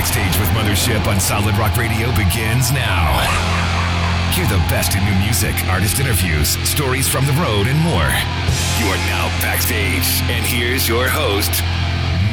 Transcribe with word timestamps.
Backstage 0.00 0.40
with 0.40 0.48
Mothership 0.56 1.06
on 1.06 1.20
Solid 1.20 1.58
Rock 1.58 1.76
Radio 1.76 2.08
begins 2.12 2.72
now. 2.72 3.20
Hear 4.32 4.46
the 4.46 4.56
best 4.70 4.96
in 4.96 5.04
new 5.04 5.14
music, 5.16 5.54
artist 5.66 6.00
interviews, 6.00 6.56
stories 6.66 7.06
from 7.06 7.26
the 7.26 7.34
road, 7.34 7.66
and 7.66 7.78
more. 7.80 8.08
You 8.80 8.86
are 8.86 8.96
now 9.10 9.28
backstage, 9.42 10.22
and 10.30 10.42
here's 10.42 10.88
your 10.88 11.06
host, 11.06 11.50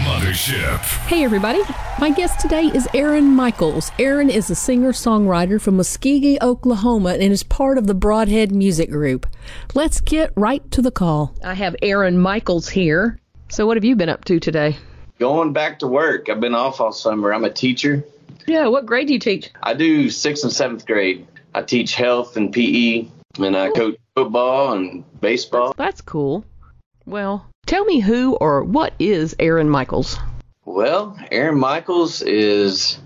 Mothership. 0.08 0.80
Hey, 1.08 1.26
everybody. 1.26 1.60
My 2.00 2.10
guest 2.10 2.40
today 2.40 2.68
is 2.68 2.88
Aaron 2.94 3.26
Michaels. 3.26 3.92
Aaron 4.00 4.30
is 4.30 4.50
a 4.50 4.56
singer 4.56 4.94
songwriter 4.94 5.60
from 5.60 5.76
Muskogee, 5.76 6.42
Oklahoma, 6.42 7.16
and 7.16 7.34
is 7.34 7.44
part 7.44 7.78
of 7.78 7.86
the 7.86 7.94
Broadhead 7.94 8.54
Music 8.54 8.90
Group. 8.90 9.28
Let's 9.74 10.00
get 10.00 10.32
right 10.38 10.64
to 10.72 10.82
the 10.82 10.92
call. 10.92 11.36
I 11.44 11.56
have 11.56 11.76
Aaron 11.82 12.18
Michaels 12.18 12.70
here. 12.70 13.20
So, 13.50 13.68
what 13.68 13.76
have 13.76 13.84
you 13.84 13.98
been 13.98 14.08
up 14.08 14.24
to 14.24 14.40
today? 14.40 14.78
Going 15.20 15.54
back 15.54 15.80
to 15.80 15.88
work. 15.88 16.30
I've 16.30 16.40
been 16.40 16.54
off 16.54 16.80
all 16.80 16.92
summer. 16.92 17.34
I'm 17.34 17.44
a 17.44 17.50
teacher. 17.50 18.04
Yeah, 18.46 18.68
what 18.68 18.86
grade 18.86 19.08
do 19.08 19.14
you 19.14 19.20
teach? 19.20 19.50
I 19.62 19.74
do 19.74 20.10
sixth 20.10 20.44
and 20.44 20.54
seventh 20.54 20.86
grade. 20.86 21.28
I 21.54 21.64
teach 21.64 21.96
health 21.96 22.38
and 22.38 22.54
PE, 22.54 23.08
and 23.40 23.58
I 23.58 23.72
coach 23.72 23.98
football 24.16 24.74
and 24.74 25.04
baseball. 25.20 25.74
That's 25.76 26.02
cool. 26.02 26.46
Well, 27.06 27.48
tell 27.66 27.84
me 27.86 28.00
who 28.00 28.36
or 28.36 28.64
what 28.64 28.94
is 29.00 29.36
Aaron 29.40 29.70
Michaels? 29.70 30.18
Well, 30.66 31.18
Aaron 31.32 31.58
Michaels 31.58 32.22
is 32.22 33.00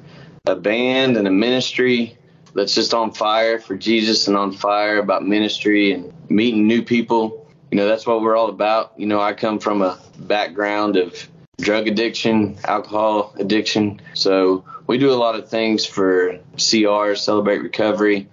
a 0.48 0.56
band 0.56 1.16
and 1.16 1.28
a 1.28 1.32
ministry 1.32 2.18
that's 2.54 2.76
just 2.76 2.94
on 2.94 3.12
fire 3.12 3.60
for 3.60 3.78
Jesus 3.78 4.28
and 4.28 4.36
on 4.36 4.52
fire 4.52 4.98
about 4.98 5.26
ministry 5.26 5.94
and 5.94 6.12
meeting 6.30 6.68
new 6.68 6.82
people. 6.82 7.48
You 7.72 7.78
know, 7.78 7.88
that's 7.88 8.06
what 8.06 8.22
we're 8.22 8.36
all 8.36 8.50
about. 8.50 8.94
You 8.98 9.06
know, 9.06 9.22
I 9.22 9.34
come 9.34 9.60
from 9.60 9.82
a 9.82 10.00
background 10.18 10.98
of 10.98 11.30
drug 11.62 11.88
addiction, 11.88 12.58
alcohol 12.66 13.34
addiction. 13.38 14.02
So 14.14 14.66
we 14.88 14.98
do 14.98 15.12
a 15.12 15.16
lot 15.16 15.36
of 15.36 15.48
things 15.48 15.86
for 15.86 16.40
CR, 16.58 17.16
Celebrate 17.16 17.60
Recovery. 17.60 18.28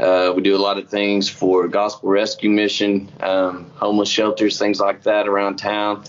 Uh, 0.00 0.32
we 0.34 0.42
do 0.42 0.56
a 0.56 0.58
lot 0.58 0.78
of 0.78 0.88
things 0.88 1.28
for 1.28 1.68
Gospel 1.68 2.08
Rescue 2.08 2.50
Mission, 2.50 3.12
um, 3.20 3.70
homeless 3.76 4.08
shelters, 4.08 4.58
things 4.58 4.80
like 4.80 5.02
that 5.02 5.28
around 5.28 5.56
town. 5.56 6.04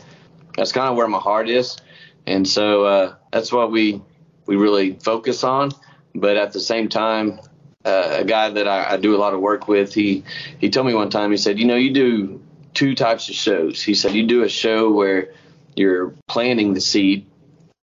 That's 0.56 0.72
kind 0.72 0.90
of 0.90 0.96
where 0.96 1.08
my 1.08 1.20
heart 1.20 1.50
is, 1.50 1.78
and 2.26 2.48
so 2.48 2.86
uh, 2.86 3.16
that's 3.32 3.52
what 3.52 3.72
we 3.72 4.02
we 4.46 4.56
really 4.56 4.94
focus 4.94 5.44
on. 5.44 5.72
But 6.16 6.38
at 6.38 6.54
the 6.54 6.60
same 6.60 6.90
time, 6.90 7.40
uh, 7.84 8.18
a 8.20 8.24
guy 8.24 8.50
that 8.50 8.68
I, 8.68 8.94
I 8.94 8.98
do 8.98 9.16
a 9.16 9.18
lot 9.18 9.34
of 9.34 9.42
work 9.42 9.68
with, 9.68 9.94
he 9.94 10.24
he 10.60 10.70
told 10.70 10.88
me 10.88 10.94
one 10.94 11.10
time, 11.10 11.32
he 11.32 11.38
said, 11.38 11.60
you 11.60 11.66
know, 11.66 11.76
you 11.76 11.92
do 11.92 12.42
two 12.74 12.96
types 12.96 13.30
of 13.30 13.36
shows. 13.36 13.82
He 13.82 13.94
said 13.94 14.14
you 14.14 14.26
do 14.26 14.44
a 14.44 14.50
show 14.50 14.92
where 14.92 15.34
you're 15.76 16.16
planting 16.28 16.74
the 16.74 16.82
seed, 16.82 17.26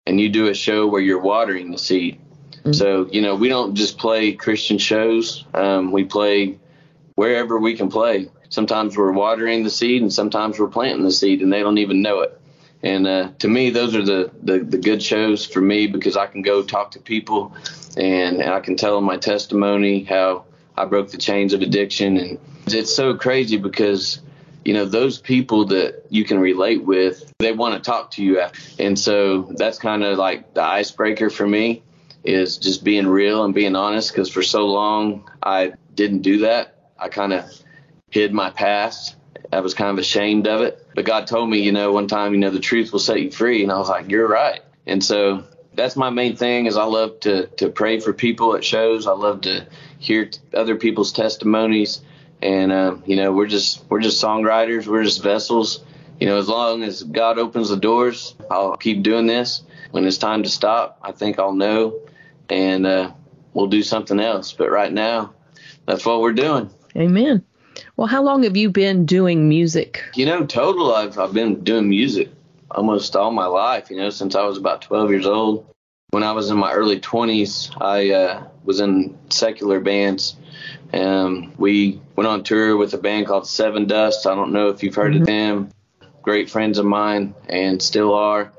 and 0.05 0.19
you 0.19 0.29
do 0.29 0.47
a 0.47 0.53
show 0.53 0.87
where 0.87 1.01
you're 1.01 1.21
watering 1.21 1.71
the 1.71 1.77
seed. 1.77 2.19
Mm-hmm. 2.51 2.73
So 2.73 3.07
you 3.11 3.21
know 3.21 3.35
we 3.35 3.49
don't 3.49 3.75
just 3.75 3.97
play 3.97 4.33
Christian 4.33 4.77
shows. 4.77 5.45
Um, 5.53 5.91
we 5.91 6.03
play 6.03 6.59
wherever 7.15 7.57
we 7.59 7.75
can 7.75 7.89
play. 7.89 8.29
Sometimes 8.49 8.95
we're 8.95 9.11
watering 9.11 9.63
the 9.63 9.69
seed, 9.69 10.01
and 10.01 10.13
sometimes 10.13 10.59
we're 10.59 10.67
planting 10.67 11.03
the 11.03 11.11
seed, 11.11 11.41
and 11.41 11.51
they 11.51 11.61
don't 11.61 11.79
even 11.79 12.01
know 12.01 12.21
it. 12.21 12.39
And 12.83 13.07
uh, 13.07 13.31
to 13.39 13.47
me, 13.47 13.71
those 13.71 13.95
are 13.95 14.03
the, 14.03 14.31
the, 14.43 14.59
the 14.59 14.77
good 14.77 15.01
shows 15.01 15.43
for 15.45 15.59
me 15.59 15.87
because 15.87 16.15
I 16.15 16.27
can 16.27 16.43
go 16.43 16.61
talk 16.61 16.91
to 16.91 16.99
people, 16.99 17.55
and, 17.97 18.39
and 18.41 18.51
I 18.51 18.59
can 18.59 18.77
tell 18.77 18.95
them 18.95 19.05
my 19.05 19.17
testimony, 19.17 20.03
how 20.03 20.45
I 20.77 20.85
broke 20.85 21.09
the 21.09 21.17
chains 21.17 21.53
of 21.53 21.61
addiction, 21.61 22.17
and 22.17 22.39
it's 22.67 22.95
so 22.95 23.15
crazy 23.15 23.57
because 23.57 24.19
you 24.65 24.73
know 24.73 24.85
those 24.85 25.19
people 25.19 25.65
that 25.65 26.03
you 26.09 26.25
can 26.25 26.39
relate 26.39 26.83
with 26.83 27.31
they 27.39 27.51
want 27.51 27.75
to 27.75 27.79
talk 27.79 28.11
to 28.11 28.23
you 28.23 28.43
and 28.79 28.99
so 28.99 29.43
that's 29.57 29.77
kind 29.77 30.03
of 30.03 30.17
like 30.17 30.53
the 30.53 30.63
icebreaker 30.63 31.29
for 31.29 31.47
me 31.47 31.83
is 32.23 32.57
just 32.57 32.83
being 32.83 33.07
real 33.07 33.45
and 33.45 33.53
being 33.53 33.75
honest 33.75 34.11
because 34.11 34.29
for 34.29 34.41
so 34.41 34.65
long 34.67 35.29
i 35.43 35.71
didn't 35.95 36.21
do 36.21 36.39
that. 36.39 36.75
I 36.99 37.09
kind 37.09 37.33
of 37.33 37.45
hid 38.11 38.33
my 38.33 38.49
past. 38.49 39.15
I 39.51 39.61
was 39.61 39.73
kind 39.73 39.91
of 39.91 39.97
ashamed 39.97 40.47
of 40.47 40.61
it. 40.61 40.85
But 40.93 41.05
god 41.05 41.27
told 41.27 41.49
me 41.49 41.59
you 41.59 41.71
know 41.71 41.91
one 41.91 42.07
time 42.07 42.33
you 42.33 42.39
know 42.39 42.49
the 42.49 42.59
truth 42.59 42.91
will 42.91 42.99
set 42.99 43.21
you 43.21 43.31
free 43.31 43.63
and 43.63 43.71
i 43.71 43.77
was 43.77 43.89
like 43.89 44.09
you're 44.09 44.27
right. 44.27 44.61
And 44.85 45.03
so 45.03 45.43
that's 45.73 45.95
my 45.95 46.09
main 46.09 46.35
thing 46.35 46.67
is 46.67 46.77
i 46.77 46.83
love 46.83 47.19
to 47.21 47.47
to 47.57 47.69
pray 47.69 47.99
for 47.99 48.13
people 48.13 48.55
at 48.55 48.63
shows. 48.63 49.07
I 49.07 49.13
love 49.13 49.41
to 49.41 49.67
hear 49.99 50.29
other 50.53 50.75
people's 50.75 51.11
testimonies 51.11 52.01
and 52.45 52.71
uh, 52.71 52.95
you 53.05 53.15
know 53.15 53.31
we're 53.33 53.47
just 53.47 53.83
we're 53.89 53.99
just 53.99 54.23
songwriters. 54.23 54.85
We're 54.85 55.03
just 55.03 55.23
vessels. 55.23 55.83
You 56.19 56.27
know 56.27 56.37
as 56.37 56.47
long 56.47 56.83
as 56.83 57.03
god 57.03 57.37
opens 57.37 57.67
the 57.69 57.75
doors 57.75 58.35
i'll 58.49 58.77
keep 58.77 59.03
doing 59.03 59.25
this. 59.25 59.63
When 59.91 60.05
it's 60.05 60.17
time 60.17 60.43
to 60.43 60.49
stop 60.49 60.99
i 61.01 61.11
think 61.11 61.39
i'll 61.39 61.53
know 61.53 61.99
and 62.49 62.85
uh, 62.85 63.11
we'll 63.53 63.67
do 63.67 63.81
something 63.83 64.19
else. 64.19 64.53
But 64.53 64.69
right 64.69 64.93
now 64.93 65.33
that's 65.85 66.05
what 66.05 66.21
we're 66.21 66.33
doing. 66.33 66.69
Amen. 66.95 67.43
Well 67.97 68.07
how 68.07 68.23
long 68.23 68.43
have 68.43 68.55
you 68.55 68.69
been 68.69 69.05
doing 69.05 69.49
music? 69.49 70.03
You 70.13 70.27
know 70.27 70.45
total 70.45 70.93
i've, 70.93 71.17
I've 71.17 71.33
been 71.33 71.63
doing 71.63 71.89
music 71.89 72.29
almost 72.71 73.15
all 73.15 73.31
my 73.31 73.45
life 73.45 73.89
you 73.89 73.95
know 73.95 74.09
since 74.09 74.35
i 74.35 74.43
was 74.43 74.57
about 74.57 74.81
12 74.81 75.09
years 75.09 75.25
old. 75.25 75.65
When 76.11 76.23
i 76.23 76.31
was 76.31 76.49
in 76.49 76.57
my 76.57 76.71
early 76.71 76.99
20s 76.99 77.75
i 77.81 78.11
uh, 78.11 78.47
was 78.63 78.79
in 78.79 79.17
secular 79.29 79.79
bands. 79.79 80.37
Um, 80.93 81.53
we 81.57 81.99
went 82.15 82.27
on 82.27 82.43
tour 82.43 82.77
with 82.77 82.93
a 82.93 82.97
band 82.97 83.27
called 83.27 83.43
Sevendust. 83.43 84.25
I 84.25 84.35
don't 84.35 84.53
know 84.53 84.69
if 84.69 84.83
you've 84.83 84.95
heard 84.95 85.13
mm-hmm. 85.13 85.21
of 85.21 85.27
them. 85.27 85.69
Great 86.21 86.49
friends 86.49 86.77
of 86.77 86.85
mine 86.85 87.35
and 87.49 87.81
still 87.81 88.13
are. 88.13 88.51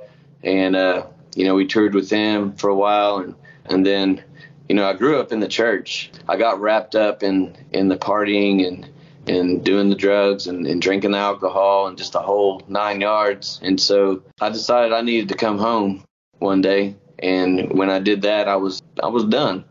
And, 0.43 0.77
uh, 0.77 1.07
you 1.35 1.45
know, 1.45 1.55
we 1.55 1.67
toured 1.67 1.95
with 1.95 2.09
them 2.09 2.53
for 2.53 2.71
a 2.71 2.75
while. 2.75 3.19
And, 3.19 3.35
and 3.65 3.85
then, 3.85 4.23
you 4.69 4.75
know, 4.75 4.89
I 4.89 4.93
grew 4.93 5.19
up 5.19 5.33
in 5.33 5.41
the 5.41 5.49
church. 5.49 6.11
I 6.29 6.37
got 6.37 6.61
wrapped 6.61 6.95
up 6.95 7.23
in, 7.23 7.57
in 7.73 7.89
the 7.89 7.97
partying 7.97 8.67
and, 8.67 8.89
and 9.27 9.65
doing 9.65 9.89
the 9.89 9.97
drugs 9.97 10.47
and, 10.47 10.67
and 10.67 10.81
drinking 10.81 11.13
the 11.13 11.19
alcohol 11.19 11.89
and 11.89 11.99
just 11.99 12.13
the 12.13 12.21
whole 12.21 12.63
nine 12.69 13.01
yards. 13.01 13.59
And 13.63 13.81
so 13.81 14.23
I 14.41 14.51
decided 14.51 14.93
I 14.93 15.01
needed 15.01 15.31
to 15.31 15.35
come 15.35 15.59
home 15.59 16.05
one 16.39 16.61
day. 16.61 16.97
And 17.19 17.73
when 17.73 17.91
I 17.91 17.99
did 17.99 18.23
that, 18.23 18.47
I 18.47 18.57
was 18.57 18.83
I 19.03 19.09
was 19.09 19.25
done. 19.25 19.65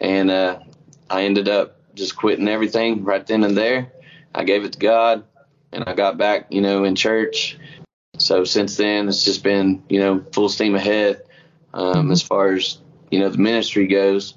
And 0.00 0.30
uh, 0.30 0.58
I 1.08 1.24
ended 1.24 1.48
up 1.48 1.81
just 1.94 2.16
quitting 2.16 2.48
everything 2.48 3.04
right 3.04 3.26
then 3.26 3.44
and 3.44 3.56
there. 3.56 3.92
I 4.34 4.44
gave 4.44 4.64
it 4.64 4.72
to 4.72 4.78
God 4.78 5.24
and 5.72 5.84
I 5.86 5.94
got 5.94 6.18
back, 6.18 6.46
you 6.50 6.60
know, 6.60 6.84
in 6.84 6.94
church. 6.94 7.58
So 8.18 8.44
since 8.44 8.76
then, 8.76 9.08
it's 9.08 9.24
just 9.24 9.42
been, 9.42 9.82
you 9.88 10.00
know, 10.00 10.24
full 10.32 10.48
steam 10.48 10.74
ahead 10.74 11.22
um, 11.74 12.10
as 12.10 12.22
far 12.22 12.52
as, 12.52 12.78
you 13.10 13.20
know, 13.20 13.28
the 13.28 13.38
ministry 13.38 13.86
goes. 13.86 14.34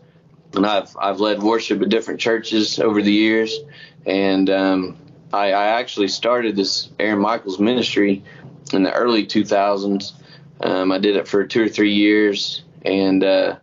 And 0.53 0.65
I've, 0.65 0.95
I've 0.97 1.19
led 1.19 1.43
worship 1.43 1.81
at 1.81 1.89
different 1.89 2.19
churches 2.19 2.79
over 2.79 3.01
the 3.01 3.11
years. 3.11 3.57
And 4.05 4.49
um, 4.49 4.97
I, 5.33 5.51
I 5.51 5.65
actually 5.79 6.07
started 6.07 6.55
this 6.55 6.89
Aaron 6.99 7.19
Michaels 7.19 7.59
ministry 7.59 8.23
in 8.71 8.83
the 8.83 8.93
early 8.93 9.25
2000s. 9.25 10.13
Um, 10.61 10.91
I 10.91 10.97
did 10.97 11.17
it 11.17 11.27
for 11.27 11.45
two 11.45 11.63
or 11.63 11.69
three 11.69 11.93
years. 11.93 12.63
And 12.83 13.23
uh, 13.23 13.57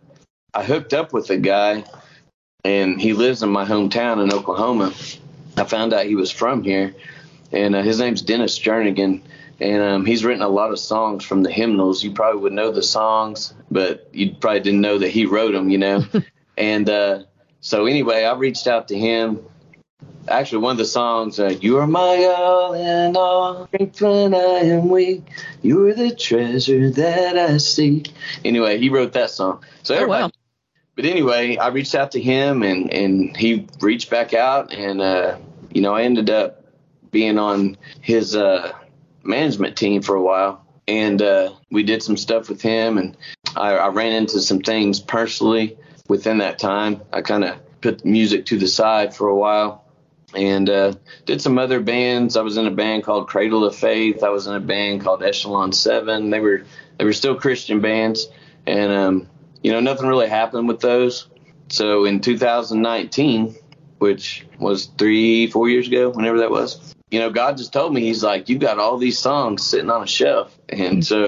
I 0.53 0.63
hooked 0.63 0.93
up 0.93 1.13
with 1.13 1.29
a 1.31 1.37
guy 1.37 1.83
and 2.63 2.99
he 2.99 3.13
lives 3.13 3.43
in 3.43 3.49
my 3.49 3.65
hometown 3.65 4.23
in 4.23 4.31
Oklahoma. 4.31 4.93
I 5.57 5.65
found 5.65 5.93
out 5.93 6.05
he 6.05 6.15
was 6.15 6.31
from 6.31 6.63
here, 6.63 6.95
and 7.51 7.75
uh, 7.75 7.81
his 7.81 7.99
name's 7.99 8.21
Dennis 8.21 8.57
Jernigan, 8.57 9.21
and 9.59 9.83
um, 9.83 10.05
he's 10.05 10.23
written 10.23 10.41
a 10.41 10.49
lot 10.49 10.71
of 10.71 10.79
songs 10.79 11.25
from 11.25 11.43
the 11.43 11.51
hymnals. 11.51 12.03
You 12.03 12.11
probably 12.11 12.41
would 12.41 12.53
know 12.53 12.71
the 12.71 12.83
songs, 12.83 13.53
but 13.69 14.07
you 14.13 14.35
probably 14.35 14.61
didn't 14.61 14.81
know 14.81 14.97
that 14.97 15.09
he 15.09 15.25
wrote 15.25 15.51
them, 15.51 15.69
you 15.69 15.77
know. 15.77 16.05
and 16.57 16.89
uh, 16.89 17.23
so 17.59 17.85
anyway, 17.85 18.23
I 18.23 18.33
reached 18.33 18.67
out 18.67 18.87
to 18.87 18.97
him. 18.97 19.41
Actually, 20.29 20.59
one 20.59 20.71
of 20.71 20.77
the 20.77 20.85
songs, 20.85 21.37
uh, 21.37 21.53
"You 21.59 21.79
are 21.79 21.87
my 21.87 22.33
all 22.37 22.73
in 22.73 23.17
all, 23.17 23.67
when 23.71 24.33
I 24.33 24.37
am 24.37 24.89
weak. 24.89 25.23
You 25.61 25.87
are 25.87 25.93
the 25.93 26.15
treasure 26.15 26.89
that 26.91 27.37
I 27.37 27.57
seek." 27.57 28.09
Anyway, 28.45 28.79
he 28.79 28.87
wrote 28.87 29.11
that 29.13 29.31
song. 29.31 29.63
So 29.83 29.95
everybody, 29.95 30.23
oh, 30.23 30.27
wow 30.27 30.42
but 30.95 31.05
anyway, 31.05 31.57
I 31.57 31.67
reached 31.69 31.95
out 31.95 32.11
to 32.11 32.21
him 32.21 32.61
and, 32.61 32.91
and 32.93 33.35
he 33.35 33.67
reached 33.81 34.09
back 34.09 34.33
out 34.33 34.73
and, 34.73 35.01
uh, 35.01 35.37
you 35.71 35.81
know, 35.81 35.93
I 35.95 36.03
ended 36.03 36.29
up 36.29 36.63
being 37.11 37.39
on 37.39 37.77
his, 38.01 38.35
uh, 38.35 38.71
management 39.23 39.77
team 39.77 40.01
for 40.01 40.15
a 40.15 40.21
while 40.21 40.65
and, 40.87 41.21
uh, 41.21 41.53
we 41.71 41.83
did 41.83 42.03
some 42.03 42.17
stuff 42.17 42.49
with 42.49 42.61
him 42.61 42.97
and 42.97 43.17
I, 43.55 43.75
I 43.75 43.87
ran 43.87 44.11
into 44.11 44.39
some 44.39 44.59
things 44.59 44.99
personally 44.99 45.77
within 46.07 46.39
that 46.39 46.59
time. 46.59 47.01
I 47.11 47.21
kind 47.21 47.43
of 47.43 47.57
put 47.81 48.05
music 48.05 48.45
to 48.47 48.59
the 48.59 48.67
side 48.67 49.15
for 49.15 49.29
a 49.29 49.35
while 49.35 49.85
and, 50.35 50.69
uh, 50.69 50.93
did 51.25 51.41
some 51.41 51.57
other 51.57 51.79
bands. 51.79 52.37
I 52.37 52.41
was 52.41 52.57
in 52.57 52.67
a 52.67 52.71
band 52.71 53.03
called 53.03 53.27
Cradle 53.27 53.65
of 53.65 53.75
Faith. 53.75 54.23
I 54.23 54.29
was 54.29 54.45
in 54.45 54.53
a 54.53 54.59
band 54.59 55.01
called 55.01 55.23
Echelon 55.23 55.71
Seven. 55.71 56.29
They 56.29 56.39
were, 56.39 56.65
they 56.99 57.05
were 57.05 57.13
still 57.13 57.33
Christian 57.35 57.81
bands. 57.81 58.27
And, 58.67 58.91
um, 58.91 59.27
you 59.63 59.71
know, 59.71 59.79
nothing 59.79 60.07
really 60.07 60.29
happened 60.29 60.67
with 60.67 60.81
those. 60.81 61.27
So 61.69 62.05
in 62.05 62.19
2019, 62.19 63.55
which 63.97 64.45
was 64.59 64.87
three, 64.97 65.47
four 65.47 65.69
years 65.69 65.87
ago, 65.87 66.09
whenever 66.09 66.39
that 66.39 66.51
was, 66.51 66.93
you 67.09 67.19
know, 67.19 67.29
God 67.29 67.57
just 67.57 67.73
told 67.73 67.93
me, 67.93 68.01
He's 68.01 68.23
like, 68.23 68.49
you 68.49 68.57
got 68.57 68.77
all 68.77 68.97
these 68.97 69.17
songs 69.17 69.63
sitting 69.63 69.89
on 69.89 70.03
a 70.03 70.07
shelf. 70.07 70.57
And 70.69 71.05
so 71.05 71.27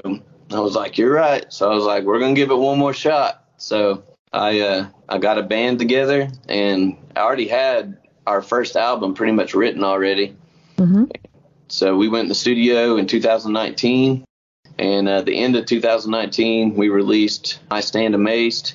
I 0.52 0.60
was 0.60 0.74
like, 0.74 0.98
you're 0.98 1.12
right. 1.12 1.50
So 1.52 1.70
I 1.70 1.74
was 1.74 1.84
like, 1.84 2.04
we're 2.04 2.18
going 2.18 2.34
to 2.34 2.40
give 2.40 2.50
it 2.50 2.56
one 2.56 2.78
more 2.78 2.92
shot. 2.92 3.44
So 3.56 4.04
I 4.32 4.60
uh, 4.60 4.86
I 5.08 5.18
got 5.18 5.38
a 5.38 5.42
band 5.42 5.78
together, 5.78 6.28
and 6.48 6.96
I 7.14 7.20
already 7.20 7.48
had 7.48 7.96
our 8.26 8.42
first 8.42 8.76
album 8.76 9.14
pretty 9.14 9.32
much 9.32 9.54
written 9.54 9.82
already. 9.82 10.36
Mm-hmm. 10.76 11.04
So 11.68 11.96
we 11.96 12.08
went 12.08 12.24
in 12.24 12.28
the 12.28 12.34
studio 12.34 12.96
in 12.96 13.06
2019, 13.06 14.24
and 14.78 15.08
at 15.08 15.18
uh, 15.18 15.22
the 15.22 15.36
end 15.36 15.56
of 15.56 15.66
2019, 15.66 16.74
we 16.74 16.88
released 16.88 17.60
I 17.70 17.80
Stand 17.80 18.14
Amazed. 18.14 18.74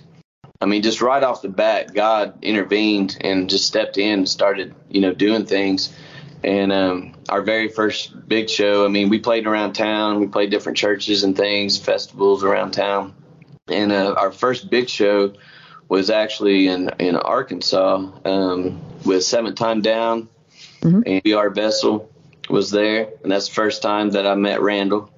I 0.59 0.65
mean, 0.65 0.81
just 0.81 1.01
right 1.01 1.23
off 1.23 1.41
the 1.41 1.49
bat, 1.49 1.93
God 1.93 2.43
intervened 2.43 3.17
and 3.21 3.49
just 3.49 3.65
stepped 3.65 3.97
in 3.97 4.19
and 4.19 4.29
started, 4.29 4.75
you 4.89 5.01
know, 5.01 5.13
doing 5.13 5.45
things. 5.45 5.95
And 6.43 6.71
um, 6.71 7.13
our 7.29 7.41
very 7.41 7.67
first 7.67 8.27
big 8.27 8.49
show, 8.49 8.85
I 8.85 8.87
mean, 8.87 9.09
we 9.09 9.19
played 9.19 9.45
around 9.45 9.73
town. 9.73 10.19
We 10.19 10.27
played 10.27 10.49
different 10.49 10.77
churches 10.77 11.23
and 11.23 11.35
things, 11.35 11.77
festivals 11.77 12.43
around 12.43 12.71
town. 12.71 13.13
And 13.67 13.91
uh, 13.91 14.15
our 14.17 14.31
first 14.31 14.69
big 14.69 14.89
show 14.89 15.33
was 15.87 16.09
actually 16.09 16.67
in 16.67 16.89
in 16.99 17.15
Arkansas 17.15 18.11
um, 18.25 18.81
with 19.05 19.23
Seventh 19.23 19.57
Time 19.57 19.81
Down, 19.81 20.29
mm-hmm. 20.81 21.01
and 21.05 21.21
We 21.25 21.33
Are 21.33 21.49
Vessel 21.49 22.09
was 22.49 22.71
there, 22.71 23.09
and 23.23 23.31
that's 23.31 23.49
the 23.49 23.53
first 23.53 23.81
time 23.81 24.11
that 24.11 24.25
I 24.25 24.35
met 24.35 24.61
Randall. 24.61 25.11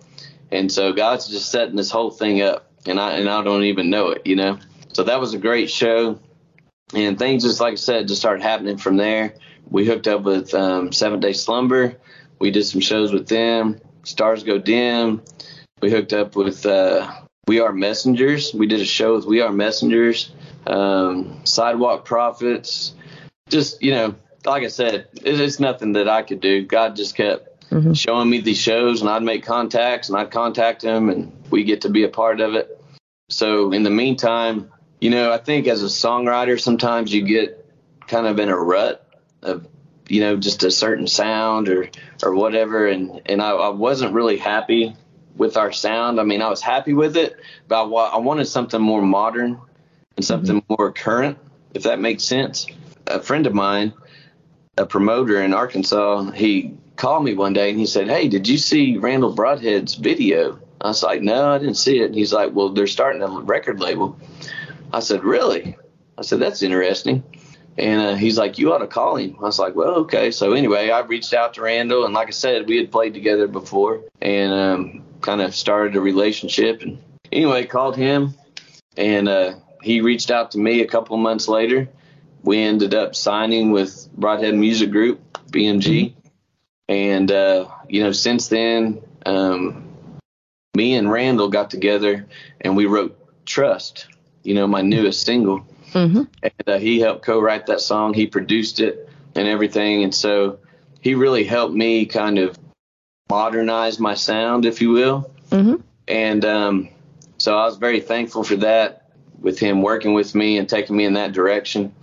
And 0.54 0.72
so 0.72 0.94
God's 0.94 1.28
just 1.28 1.50
setting 1.52 1.76
this 1.76 1.90
whole 1.90 2.12
thing 2.12 2.42
up, 2.42 2.72
and 2.86 3.00
I 3.00 3.14
and 3.14 3.28
I 3.28 3.44
don't 3.44 3.64
even 3.64 3.90
know 3.90 4.10
it, 4.10 4.28
you 4.28 4.36
know. 4.36 4.60
So 4.94 5.04
that 5.04 5.20
was 5.20 5.34
a 5.34 5.40
great 5.40 5.72
show, 5.72 6.20
and 6.94 7.18
things 7.18 7.44
just 7.44 7.60
like 7.60 7.74
I 7.74 7.76
said 7.76 8.08
just 8.08 8.22
started 8.22 8.44
happening 8.44 8.78
from 8.78 8.98
there. 8.98 9.34
We 9.70 9.86
hooked 9.86 10.08
up 10.08 10.22
with 10.22 10.54
um, 10.54 10.92
Seven 10.92 11.20
Day 11.20 11.34
Slumber. 11.34 11.96
We 12.40 12.52
did 12.52 12.66
some 12.66 12.82
shows 12.82 13.12
with 13.12 13.28
them. 13.28 13.80
Stars 14.04 14.44
Go 14.44 14.60
Dim. 14.60 15.24
We 15.82 15.90
hooked 15.90 16.14
up 16.14 16.36
with 16.36 16.66
uh, 16.66 17.12
We 17.48 17.60
Are 17.60 17.74
Messengers. 17.74 18.54
We 18.54 18.68
did 18.68 18.80
a 18.80 18.86
show 18.86 19.16
with 19.16 19.26
We 19.26 19.42
Are 19.42 19.52
Messengers 19.52 20.32
um, 20.68 21.42
sidewalk 21.46 22.06
prophets. 22.06 22.94
Just 23.50 23.82
you 23.82 23.92
know, 23.92 24.16
like 24.46 24.64
I 24.64 24.68
said, 24.68 25.08
it's 25.16 25.60
nothing 25.60 25.94
that 25.94 26.08
I 26.08 26.22
could 26.22 26.40
do. 26.40 26.64
God 26.64 26.96
just 26.96 27.16
kept 27.16 27.53
mm-hmm. 27.70 27.94
showing 27.94 28.30
me 28.30 28.42
these 28.42 28.58
shows, 28.58 29.02
and 29.02 29.10
I'd 29.10 29.24
make 29.24 29.46
contacts, 29.46 30.10
and 30.10 30.18
I'd 30.18 30.32
contact 30.32 30.84
him, 30.84 31.10
and 31.10 31.32
we 31.50 31.64
get 31.64 31.82
to 31.82 31.90
be 31.90 32.04
a 32.04 32.10
part 32.10 32.40
of 32.42 32.56
it. 32.56 32.82
So 33.30 33.72
in 33.72 33.84
the 33.84 33.90
meantime, 33.90 34.72
you 35.02 35.10
know, 35.10 35.32
I 35.32 35.38
think 35.38 35.68
as 35.68 35.84
a 35.84 35.88
songwriter, 35.88 36.60
sometimes 36.60 37.14
you 37.14 37.24
get 37.24 37.66
kind 38.08 38.28
of 38.28 38.40
in 38.40 38.50
a 38.50 38.58
rut 38.58 39.08
of 39.42 39.68
you 40.10 40.20
know 40.20 40.36
just 40.36 40.64
a 40.64 40.72
certain 40.72 41.08
sound 41.08 41.70
or 41.70 41.90
or 42.22 42.36
whatever 42.36 42.88
and 42.88 43.22
and 43.26 43.42
I, 43.42 43.52
I 43.52 43.70
wasn't 43.70 44.14
really 44.14 44.36
happy 44.38 44.94
with 45.38 45.56
our 45.56 45.72
sound 45.72 46.20
i 46.20 46.24
mean 46.24 46.42
i 46.42 46.50
was 46.50 46.62
happy 46.62 46.94
with 46.94 47.16
it 47.16 47.38
but 47.70 47.86
I, 47.86 47.88
I 47.88 48.18
wanted 48.18 48.46
something 48.46 48.82
more 48.82 49.02
modern 49.02 49.62
and 50.16 50.26
something 50.26 50.62
mm-hmm. 50.62 50.76
more 50.78 50.92
current, 50.92 51.38
if 51.74 51.84
that 51.84 52.00
makes 52.00 52.24
sense. 52.24 52.68
A 53.08 53.20
friend 53.20 53.48
of 53.48 53.54
mine, 53.54 53.94
a 54.78 54.86
promoter 54.86 55.42
in 55.42 55.54
Arkansas, 55.54 56.32
he 56.32 56.78
called 57.04 57.26
me 57.26 57.34
one 57.34 57.52
day 57.52 57.70
and 57.70 57.78
he 57.78 57.86
said, 57.86 58.08
Hey, 58.08 58.30
did 58.30 58.48
you 58.48 58.58
see 58.58 58.96
Randall 58.96 59.36
Broadhead's 59.36 59.96
video? 59.96 60.58
I 60.80 60.88
was 60.88 61.04
like, 61.04 61.22
No, 61.22 61.50
I 61.50 61.58
didn't 61.58 61.76
see 61.76 62.00
it. 62.00 62.06
And 62.06 62.16
he's 62.16 62.32
like, 62.32 62.54
Well, 62.54 62.70
they're 62.70 62.88
starting 62.88 63.22
a 63.22 63.28
record 63.28 63.82
label. 63.82 64.18
I 64.94 65.02
said, 65.02 65.26
Really? 65.26 65.76
I 66.18 66.22
said, 66.22 66.40
That's 66.40 66.64
interesting. 66.64 67.22
And 67.78 68.02
uh, 68.02 68.16
he's 68.16 68.38
like, 68.38 68.58
You 68.58 68.72
ought 68.72 68.78
to 68.78 68.88
call 68.88 69.18
him. 69.18 69.36
I 69.40 69.42
was 69.42 69.60
like, 69.60 69.76
Well, 69.76 69.96
okay. 70.06 70.32
So 70.32 70.54
anyway, 70.54 70.92
I 70.92 71.02
reached 71.02 71.34
out 71.34 71.56
to 71.56 71.62
Randall, 71.64 72.06
and 72.06 72.14
like 72.14 72.30
I 72.30 72.32
said, 72.32 72.70
we 72.70 72.78
had 72.78 72.90
played 72.90 73.14
together 73.14 73.50
before 73.50 74.06
and 74.22 74.54
um, 74.54 75.04
kind 75.20 75.42
of 75.42 75.54
started 75.54 75.98
a 75.98 76.00
relationship. 76.00 76.84
And 76.84 77.04
anyway, 77.34 77.66
called 77.66 77.98
him, 77.98 78.34
and 78.96 79.28
uh, 79.28 79.56
he 79.82 80.00
reached 80.00 80.32
out 80.32 80.52
to 80.52 80.58
me 80.58 80.80
a 80.80 80.88
couple 80.88 81.18
months 81.18 81.50
later. 81.50 81.90
We 82.44 82.60
ended 82.60 82.94
up 82.94 83.14
signing 83.14 83.72
with 83.72 84.08
Broadhead 84.16 84.56
Music 84.56 84.90
Group, 84.90 85.20
BMG. 85.52 86.14
And, 86.90 87.32
uh, 87.32 87.70
you 87.88 88.04
know, 88.04 88.12
since 88.12 88.48
then, 88.48 89.02
um, 89.26 89.90
me 90.76 90.96
and 90.96 91.12
Randall 91.12 91.50
got 91.50 91.70
together 91.70 92.26
and 92.62 92.76
we 92.76 92.86
wrote 92.86 93.18
Trust, 93.46 94.08
you 94.44 94.54
know, 94.54 94.68
my 94.68 94.82
newest 94.82 95.26
single. 95.26 95.66
Mm-hmm. 95.92 96.24
And 96.42 96.68
uh, 96.68 96.80
he 96.80 97.00
helped 97.00 97.24
co 97.24 97.40
write 97.40 97.68
that 97.68 97.82
song. 97.82 98.14
He 98.14 98.28
produced 98.28 98.80
it 98.80 99.10
and 99.36 99.48
everything. 99.48 100.04
And 100.04 100.14
so 100.14 100.60
he 101.02 101.16
really 101.16 101.44
helped 101.44 101.74
me 101.74 102.06
kind 102.06 102.40
of 102.40 102.58
modernize 103.30 104.00
my 104.00 104.16
sound, 104.16 104.66
if 104.66 104.82
you 104.82 104.90
will. 104.90 105.30
Mm-hmm. 105.52 105.76
And 106.08 106.46
um, 106.46 106.90
so 107.38 107.58
I 107.58 107.66
was 107.66 107.78
very 107.78 108.00
thankful 108.00 108.44
for 108.44 108.56
that 108.58 109.12
with 109.40 109.60
him 109.60 109.82
working 109.82 110.14
with 110.14 110.34
me 110.34 110.58
and 110.58 110.68
taking 110.68 110.96
me 110.96 111.06
in 111.06 111.14
that 111.14 111.34
direction. 111.34 111.94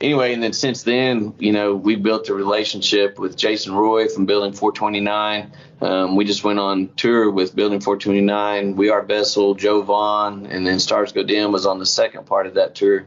Anyway, 0.00 0.34
and 0.34 0.42
then 0.42 0.52
since 0.52 0.82
then, 0.82 1.34
you 1.38 1.52
know, 1.52 1.74
we 1.74 1.96
built 1.96 2.28
a 2.28 2.34
relationship 2.34 3.18
with 3.18 3.34
Jason 3.34 3.74
Roy 3.74 4.08
from 4.08 4.26
Building 4.26 4.52
429. 4.52 5.52
Um, 5.80 6.16
we 6.16 6.26
just 6.26 6.44
went 6.44 6.58
on 6.58 6.90
tour 6.96 7.30
with 7.30 7.56
Building 7.56 7.80
429. 7.80 8.76
We 8.76 8.90
Are 8.90 9.02
Vessel, 9.02 9.54
Joel 9.54 9.82
Vaughn, 9.82 10.46
and 10.46 10.66
then 10.66 10.80
Stars 10.80 11.12
Go 11.12 11.22
Dim 11.22 11.50
was 11.50 11.64
on 11.64 11.78
the 11.78 11.86
second 11.86 12.26
part 12.26 12.46
of 12.46 12.54
that 12.54 12.74
tour. 12.74 13.06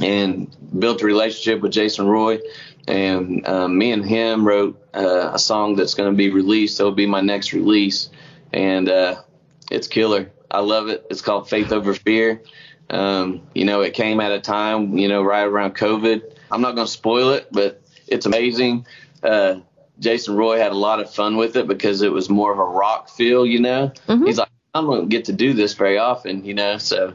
And 0.00 0.54
built 0.76 1.02
a 1.02 1.06
relationship 1.06 1.62
with 1.62 1.70
Jason 1.70 2.08
Roy. 2.08 2.40
And 2.88 3.46
um, 3.46 3.78
me 3.78 3.92
and 3.92 4.04
him 4.04 4.46
wrote 4.46 4.82
uh, 4.92 5.30
a 5.32 5.38
song 5.38 5.76
that's 5.76 5.94
going 5.94 6.12
to 6.12 6.16
be 6.16 6.30
released. 6.30 6.80
It'll 6.80 6.92
be 6.92 7.06
my 7.06 7.20
next 7.20 7.52
release. 7.52 8.10
And 8.52 8.88
uh, 8.88 9.22
it's 9.70 9.86
killer. 9.86 10.32
I 10.50 10.60
love 10.60 10.88
it. 10.88 11.06
It's 11.10 11.22
called 11.22 11.48
Faith 11.48 11.70
Over 11.70 11.94
Fear. 11.94 12.42
Um, 12.90 13.42
you 13.54 13.64
know, 13.64 13.80
it 13.80 13.94
came 13.94 14.20
at 14.20 14.32
a 14.32 14.40
time, 14.40 14.98
you 14.98 15.08
know, 15.08 15.22
right 15.22 15.44
around 15.44 15.74
COVID. 15.74 16.22
I'm 16.50 16.60
not 16.60 16.74
going 16.74 16.86
to 16.86 16.92
spoil 16.92 17.30
it, 17.30 17.48
but 17.50 17.82
it's 18.06 18.26
amazing. 18.26 18.86
Uh, 19.22 19.60
Jason 19.98 20.36
Roy 20.36 20.58
had 20.58 20.72
a 20.72 20.76
lot 20.76 21.00
of 21.00 21.12
fun 21.12 21.36
with 21.36 21.56
it 21.56 21.66
because 21.66 22.02
it 22.02 22.12
was 22.12 22.28
more 22.28 22.52
of 22.52 22.58
a 22.58 22.64
rock 22.64 23.08
feel, 23.08 23.46
you 23.46 23.60
know. 23.60 23.92
Mm-hmm. 24.08 24.26
He's 24.26 24.38
like, 24.38 24.48
I 24.74 24.80
don't 24.80 25.08
get 25.08 25.26
to 25.26 25.32
do 25.32 25.52
this 25.52 25.74
very 25.74 25.98
often, 25.98 26.44
you 26.44 26.54
know. 26.54 26.78
So 26.78 27.14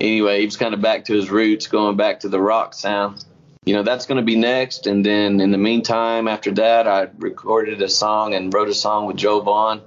anyway, 0.00 0.40
he 0.40 0.46
was 0.46 0.56
kind 0.56 0.74
of 0.74 0.82
back 0.82 1.04
to 1.06 1.14
his 1.14 1.30
roots, 1.30 1.66
going 1.66 1.96
back 1.96 2.20
to 2.20 2.28
the 2.28 2.40
rock 2.40 2.74
sound. 2.74 3.24
You 3.64 3.74
know, 3.74 3.82
that's 3.82 4.06
going 4.06 4.16
to 4.16 4.24
be 4.24 4.36
next. 4.36 4.86
And 4.86 5.04
then 5.04 5.40
in 5.40 5.50
the 5.50 5.58
meantime, 5.58 6.26
after 6.26 6.50
that, 6.52 6.88
I 6.88 7.08
recorded 7.18 7.82
a 7.82 7.88
song 7.88 8.34
and 8.34 8.52
wrote 8.52 8.68
a 8.68 8.74
song 8.74 9.06
with 9.06 9.16
Joel 9.16 9.42
Vaughn. 9.42 9.82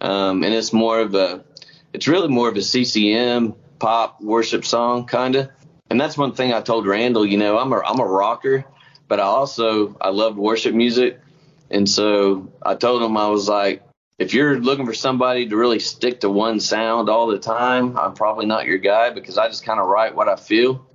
Um, 0.00 0.42
and 0.44 0.52
it's 0.52 0.72
more 0.72 1.00
of 1.00 1.14
a, 1.14 1.42
it's 1.92 2.08
really 2.08 2.28
more 2.28 2.48
of 2.48 2.56
a 2.56 2.62
CCM 2.62 3.54
pop 3.82 4.20
worship 4.20 4.64
song 4.64 5.06
kind 5.06 5.34
of. 5.34 5.50
And 5.90 6.00
that's 6.00 6.16
one 6.16 6.34
thing 6.34 6.54
I 6.54 6.60
told 6.60 6.86
Randall, 6.86 7.26
you 7.26 7.36
know, 7.36 7.58
I'm 7.58 7.72
a 7.72 7.80
I'm 7.80 7.98
a 7.98 8.06
rocker, 8.06 8.64
but 9.08 9.18
I 9.18 9.24
also 9.24 9.96
I 10.00 10.10
love 10.10 10.36
worship 10.36 10.72
music. 10.72 11.20
And 11.68 11.88
so 11.88 12.52
I 12.62 12.76
told 12.76 13.02
him 13.02 13.16
I 13.16 13.28
was 13.28 13.48
like, 13.48 13.82
if 14.18 14.34
you're 14.34 14.60
looking 14.60 14.86
for 14.86 14.94
somebody 14.94 15.48
to 15.48 15.56
really 15.56 15.80
stick 15.80 16.20
to 16.20 16.30
one 16.30 16.60
sound 16.60 17.08
all 17.08 17.26
the 17.26 17.40
time, 17.40 17.98
I'm 17.98 18.14
probably 18.14 18.46
not 18.46 18.66
your 18.66 18.78
guy 18.78 19.10
because 19.10 19.36
I 19.36 19.48
just 19.48 19.64
kind 19.64 19.80
of 19.80 19.88
write 19.88 20.14
what 20.14 20.28
I 20.28 20.36
feel. 20.36 20.86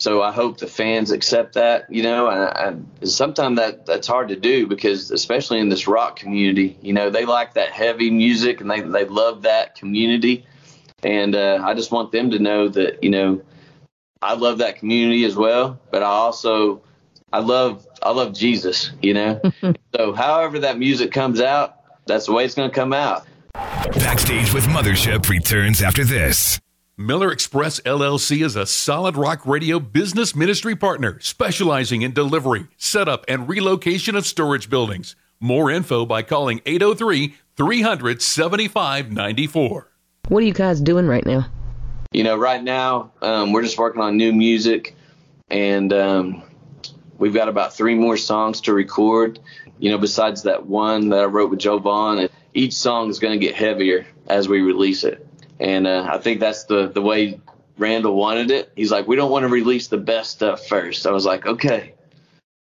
So 0.00 0.22
I 0.22 0.32
hope 0.32 0.58
the 0.58 0.66
fans 0.66 1.12
accept 1.12 1.54
that, 1.54 1.86
you 1.88 2.02
know, 2.02 2.28
and, 2.28 2.86
and 3.00 3.08
sometimes 3.08 3.58
that 3.58 3.86
that's 3.86 4.08
hard 4.08 4.30
to 4.30 4.36
do 4.36 4.66
because 4.66 5.12
especially 5.12 5.60
in 5.60 5.68
this 5.68 5.86
rock 5.86 6.16
community, 6.16 6.76
you 6.82 6.92
know, 6.92 7.10
they 7.10 7.24
like 7.24 7.54
that 7.54 7.70
heavy 7.70 8.10
music 8.10 8.60
and 8.60 8.68
they, 8.68 8.80
they 8.80 9.04
love 9.04 9.42
that 9.42 9.76
community. 9.76 10.46
And 11.02 11.34
uh, 11.34 11.62
I 11.62 11.74
just 11.74 11.92
want 11.92 12.12
them 12.12 12.30
to 12.30 12.38
know 12.38 12.68
that, 12.68 13.02
you 13.02 13.10
know, 13.10 13.42
I 14.22 14.34
love 14.34 14.58
that 14.58 14.78
community 14.78 15.24
as 15.24 15.36
well, 15.36 15.78
but 15.90 16.02
I 16.02 16.06
also 16.06 16.82
I 17.32 17.40
love 17.40 17.86
I 18.02 18.12
love 18.12 18.32
Jesus, 18.32 18.92
you 19.02 19.14
know. 19.14 19.40
so 19.94 20.12
however 20.12 20.58
that 20.60 20.78
music 20.78 21.12
comes 21.12 21.40
out, 21.40 21.76
that's 22.06 22.26
the 22.26 22.32
way 22.32 22.44
it's 22.44 22.54
going 22.54 22.70
to 22.70 22.74
come 22.74 22.92
out. 22.92 23.26
Backstage 23.54 24.52
with 24.52 24.64
Mothership 24.64 25.28
returns 25.28 25.82
after 25.82 26.04
this. 26.04 26.60
Miller 26.98 27.30
Express 27.30 27.78
LLC 27.80 28.42
is 28.42 28.56
a 28.56 28.64
solid 28.64 29.16
rock 29.16 29.44
radio 29.44 29.78
business 29.78 30.34
ministry 30.34 30.74
partner 30.74 31.18
specializing 31.20 32.00
in 32.00 32.12
delivery, 32.12 32.68
setup, 32.78 33.24
and 33.28 33.48
relocation 33.48 34.16
of 34.16 34.26
storage 34.26 34.70
buildings. 34.70 35.14
More 35.38 35.70
info 35.70 36.06
by 36.06 36.22
calling 36.22 36.62
803 36.64 37.34
300 37.56 38.22
7594. 38.22 39.90
What 40.28 40.42
are 40.42 40.46
you 40.46 40.52
guys 40.52 40.80
doing 40.80 41.06
right 41.06 41.24
now? 41.24 41.46
You 42.12 42.24
know, 42.24 42.36
right 42.36 42.62
now 42.62 43.12
um, 43.22 43.52
we're 43.52 43.62
just 43.62 43.78
working 43.78 44.02
on 44.02 44.16
new 44.16 44.32
music, 44.32 44.96
and 45.48 45.92
um, 45.92 46.42
we've 47.16 47.34
got 47.34 47.48
about 47.48 47.74
three 47.74 47.94
more 47.94 48.16
songs 48.16 48.62
to 48.62 48.72
record. 48.72 49.38
You 49.78 49.90
know, 49.90 49.98
besides 49.98 50.42
that 50.42 50.66
one 50.66 51.10
that 51.10 51.20
I 51.20 51.24
wrote 51.26 51.50
with 51.50 51.60
Joel 51.60 51.80
Vaughn, 51.80 52.28
each 52.54 52.74
song 52.74 53.10
is 53.10 53.18
going 53.18 53.38
to 53.38 53.44
get 53.44 53.54
heavier 53.54 54.06
as 54.26 54.48
we 54.48 54.62
release 54.62 55.04
it, 55.04 55.26
and 55.60 55.86
uh, 55.86 56.08
I 56.10 56.18
think 56.18 56.40
that's 56.40 56.64
the 56.64 56.88
the 56.88 57.02
way 57.02 57.40
Randall 57.78 58.16
wanted 58.16 58.50
it. 58.50 58.72
He's 58.74 58.90
like, 58.90 59.06
we 59.06 59.16
don't 59.16 59.30
want 59.30 59.44
to 59.44 59.48
release 59.48 59.88
the 59.88 59.98
best 59.98 60.32
stuff 60.32 60.66
first. 60.66 61.06
I 61.06 61.12
was 61.12 61.26
like, 61.26 61.46
okay. 61.46 61.94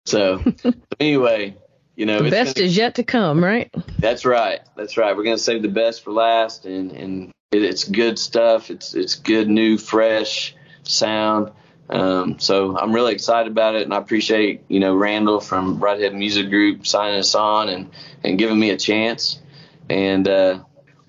So 0.07 0.43
anyway, 1.01 1.57
you 1.97 2.07
know, 2.07 2.21
the 2.21 2.31
best 2.31 2.57
gonna, 2.57 2.67
is 2.67 2.77
yet 2.77 2.97
to 2.97 3.05
come, 3.05 3.43
right? 3.43 3.73
That's 3.99 4.25
right. 4.25 4.61
That's 4.77 4.97
right. 4.97 5.17
We're 5.17 5.25
gonna 5.25 5.39
save 5.39 5.63
the 5.63 5.69
best 5.69 6.03
for 6.03 6.13
last, 6.13 6.67
and 6.67 6.93
and 6.93 7.34
it, 7.55 7.63
it's 7.63 7.85
good 7.85 8.19
stuff. 8.19 8.71
It's 8.71 8.95
it's 8.95 9.15
good, 9.15 9.49
new, 9.49 9.79
fresh 9.79 10.55
sound. 10.83 11.53
Um, 11.91 12.39
so 12.39 12.79
I'm 12.79 12.93
really 12.93 13.13
excited 13.13 13.51
about 13.51 13.75
it, 13.75 13.83
and 13.83 13.93
I 13.93 13.99
appreciate 13.99 14.65
you 14.69 14.81
know 14.81 14.95
Randall 14.95 15.41
from 15.41 15.79
Broadhead 15.79 16.15
Music 16.15 16.49
Group 16.51 16.87
signing 16.87 17.19
us 17.19 17.35
on 17.35 17.69
and 17.69 17.91
and 18.23 18.39
giving 18.39 18.59
me 18.59 18.71
a 18.71 18.77
chance. 18.77 19.41
And 19.89 20.27
uh, 20.27 20.61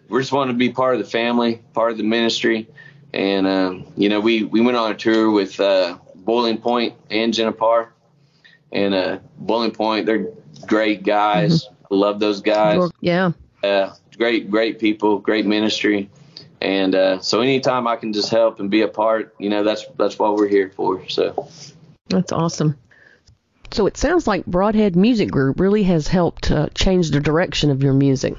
we're 0.09 0.19
just 0.19 0.33
wanting 0.33 0.53
to 0.53 0.59
be 0.59 0.69
part 0.69 0.95
of 0.95 0.99
the 1.01 1.09
family, 1.09 1.63
part 1.73 1.91
of 1.91 1.97
the 1.97 2.03
ministry. 2.03 2.67
And 3.13 3.47
um, 3.47 3.87
you 3.95 4.09
know, 4.09 4.19
we 4.19 4.43
we 4.43 4.61
went 4.61 4.77
on 4.77 4.91
a 4.91 4.95
tour 4.95 5.31
with 5.31 5.59
uh, 5.59 5.97
Boiling 6.15 6.57
Point 6.57 6.95
and 7.09 7.33
Jennifer. 7.33 7.91
And 8.71 8.93
uh, 8.93 9.19
Boiling 9.37 9.71
Point, 9.71 10.05
they're 10.05 10.27
great 10.67 11.03
guys. 11.03 11.65
Mm-hmm. 11.65 11.95
Love 11.95 12.19
those 12.19 12.41
guys. 12.41 12.89
Yeah. 12.99 13.31
Uh, 13.63 13.93
great, 14.17 14.49
great 14.51 14.79
people, 14.79 15.19
great 15.19 15.45
ministry. 15.45 16.09
And 16.65 16.95
uh, 16.95 17.19
so 17.19 17.41
anytime 17.41 17.86
I 17.86 17.95
can 17.95 18.12
just 18.12 18.31
help 18.31 18.60
and 18.60 18.72
be 18.72 18.81
a 18.81 18.88
part, 18.88 19.36
you 19.38 19.51
know, 19.51 19.63
that's 19.63 19.86
that's 20.00 20.17
what 20.17 20.36
we're 20.36 20.48
here 20.48 20.72
for. 20.75 21.07
So 21.07 21.48
that's 22.10 22.31
awesome. 22.31 22.75
So 23.69 23.86
it 23.86 23.98
sounds 23.98 24.25
like 24.25 24.48
Broadhead 24.48 24.95
Music 24.95 25.29
Group 25.29 25.60
really 25.60 25.84
has 25.84 26.07
helped 26.07 26.50
uh, 26.50 26.69
change 26.74 27.12
the 27.12 27.19
direction 27.19 27.69
of 27.69 27.84
your 27.84 27.93
music. 27.93 28.34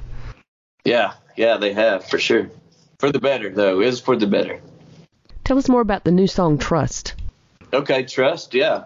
Yeah, 0.85 1.13
yeah, 1.37 1.59
they 1.59 1.73
have 1.73 2.05
for 2.05 2.19
sure. 2.19 2.51
For 2.99 3.13
the 3.13 3.21
better, 3.21 3.49
though. 3.49 3.81
It 3.81 3.87
is 3.87 4.01
for 4.01 4.17
the 4.17 4.27
better. 4.27 4.61
Tell 5.45 5.57
us 5.57 5.69
more 5.69 5.81
about 5.81 6.03
the 6.03 6.11
new 6.11 6.27
song 6.27 6.59
Trust. 6.59 7.15
Okay, 7.73 8.07
Trust, 8.07 8.55
yeah. 8.55 8.85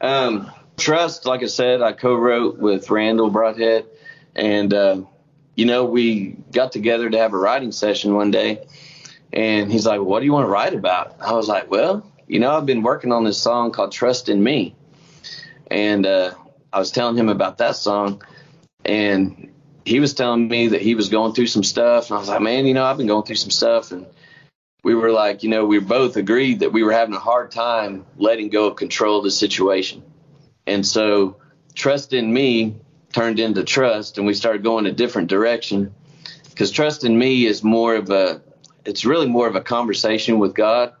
Um, 0.00 0.48
Trust, 0.76 1.26
like 1.26 1.42
I 1.42 1.46
said, 1.46 1.82
I 1.82 1.92
co-wrote 1.92 2.58
with 2.58 2.88
Randall 2.88 3.30
Broadhead, 3.30 3.86
and 4.36 4.72
uh, 4.72 5.00
you 5.56 5.66
know 5.66 5.84
we 5.84 6.36
got 6.52 6.70
together 6.70 7.10
to 7.10 7.18
have 7.18 7.32
a 7.32 7.38
writing 7.38 7.72
session 7.72 8.14
one 8.14 8.30
day, 8.30 8.66
and 9.32 9.72
he's 9.72 9.86
like, 9.86 10.00
"What 10.00 10.20
do 10.20 10.26
you 10.26 10.32
want 10.32 10.46
to 10.46 10.50
write 10.50 10.74
about?" 10.74 11.16
I 11.20 11.32
was 11.32 11.48
like, 11.48 11.70
"Well, 11.70 12.06
you 12.28 12.38
know, 12.38 12.56
I've 12.56 12.66
been 12.66 12.82
working 12.82 13.10
on 13.10 13.24
this 13.24 13.38
song 13.38 13.72
called 13.72 13.92
Trust 13.92 14.28
in 14.28 14.42
Me," 14.42 14.76
and 15.68 16.06
uh, 16.06 16.34
I 16.72 16.78
was 16.78 16.92
telling 16.92 17.16
him 17.16 17.28
about 17.28 17.58
that 17.58 17.76
song, 17.76 18.22
and 18.84 19.50
he 19.84 19.98
was 19.98 20.14
telling 20.14 20.46
me 20.46 20.68
that 20.68 20.82
he 20.82 20.94
was 20.94 21.08
going 21.08 21.32
through 21.32 21.48
some 21.48 21.64
stuff, 21.64 22.10
and 22.10 22.16
I 22.16 22.20
was 22.20 22.28
like, 22.28 22.42
"Man, 22.42 22.66
you 22.66 22.74
know, 22.74 22.84
I've 22.84 22.98
been 22.98 23.08
going 23.08 23.24
through 23.24 23.36
some 23.36 23.50
stuff," 23.50 23.90
and 23.90 24.06
we 24.86 24.94
were 24.94 25.10
like, 25.10 25.42
you 25.42 25.48
know, 25.48 25.64
we 25.64 25.80
both 25.80 26.16
agreed 26.16 26.60
that 26.60 26.72
we 26.72 26.84
were 26.84 26.92
having 26.92 27.12
a 27.12 27.18
hard 27.18 27.50
time 27.50 28.06
letting 28.18 28.50
go 28.50 28.66
of 28.68 28.76
control 28.76 29.18
of 29.18 29.24
the 29.24 29.32
situation. 29.32 30.00
And 30.64 30.86
so 30.86 31.38
trust 31.74 32.12
in 32.12 32.32
me 32.32 32.76
turned 33.16 33.40
into 33.40 33.64
trust 33.64 34.18
and 34.18 34.26
we 34.26 34.34
started 34.34 34.62
going 34.62 34.84
a 34.84 34.92
different 34.92 35.28
direction. 35.28 35.94
Because 36.50 36.70
trust 36.70 37.02
in 37.02 37.18
me 37.18 37.46
is 37.46 37.64
more 37.64 37.96
of 37.96 38.10
a 38.10 38.42
it's 38.84 39.06
really 39.06 39.26
more 39.26 39.48
of 39.48 39.56
a 39.56 39.60
conversation 39.62 40.38
with 40.38 40.54
God. 40.54 40.92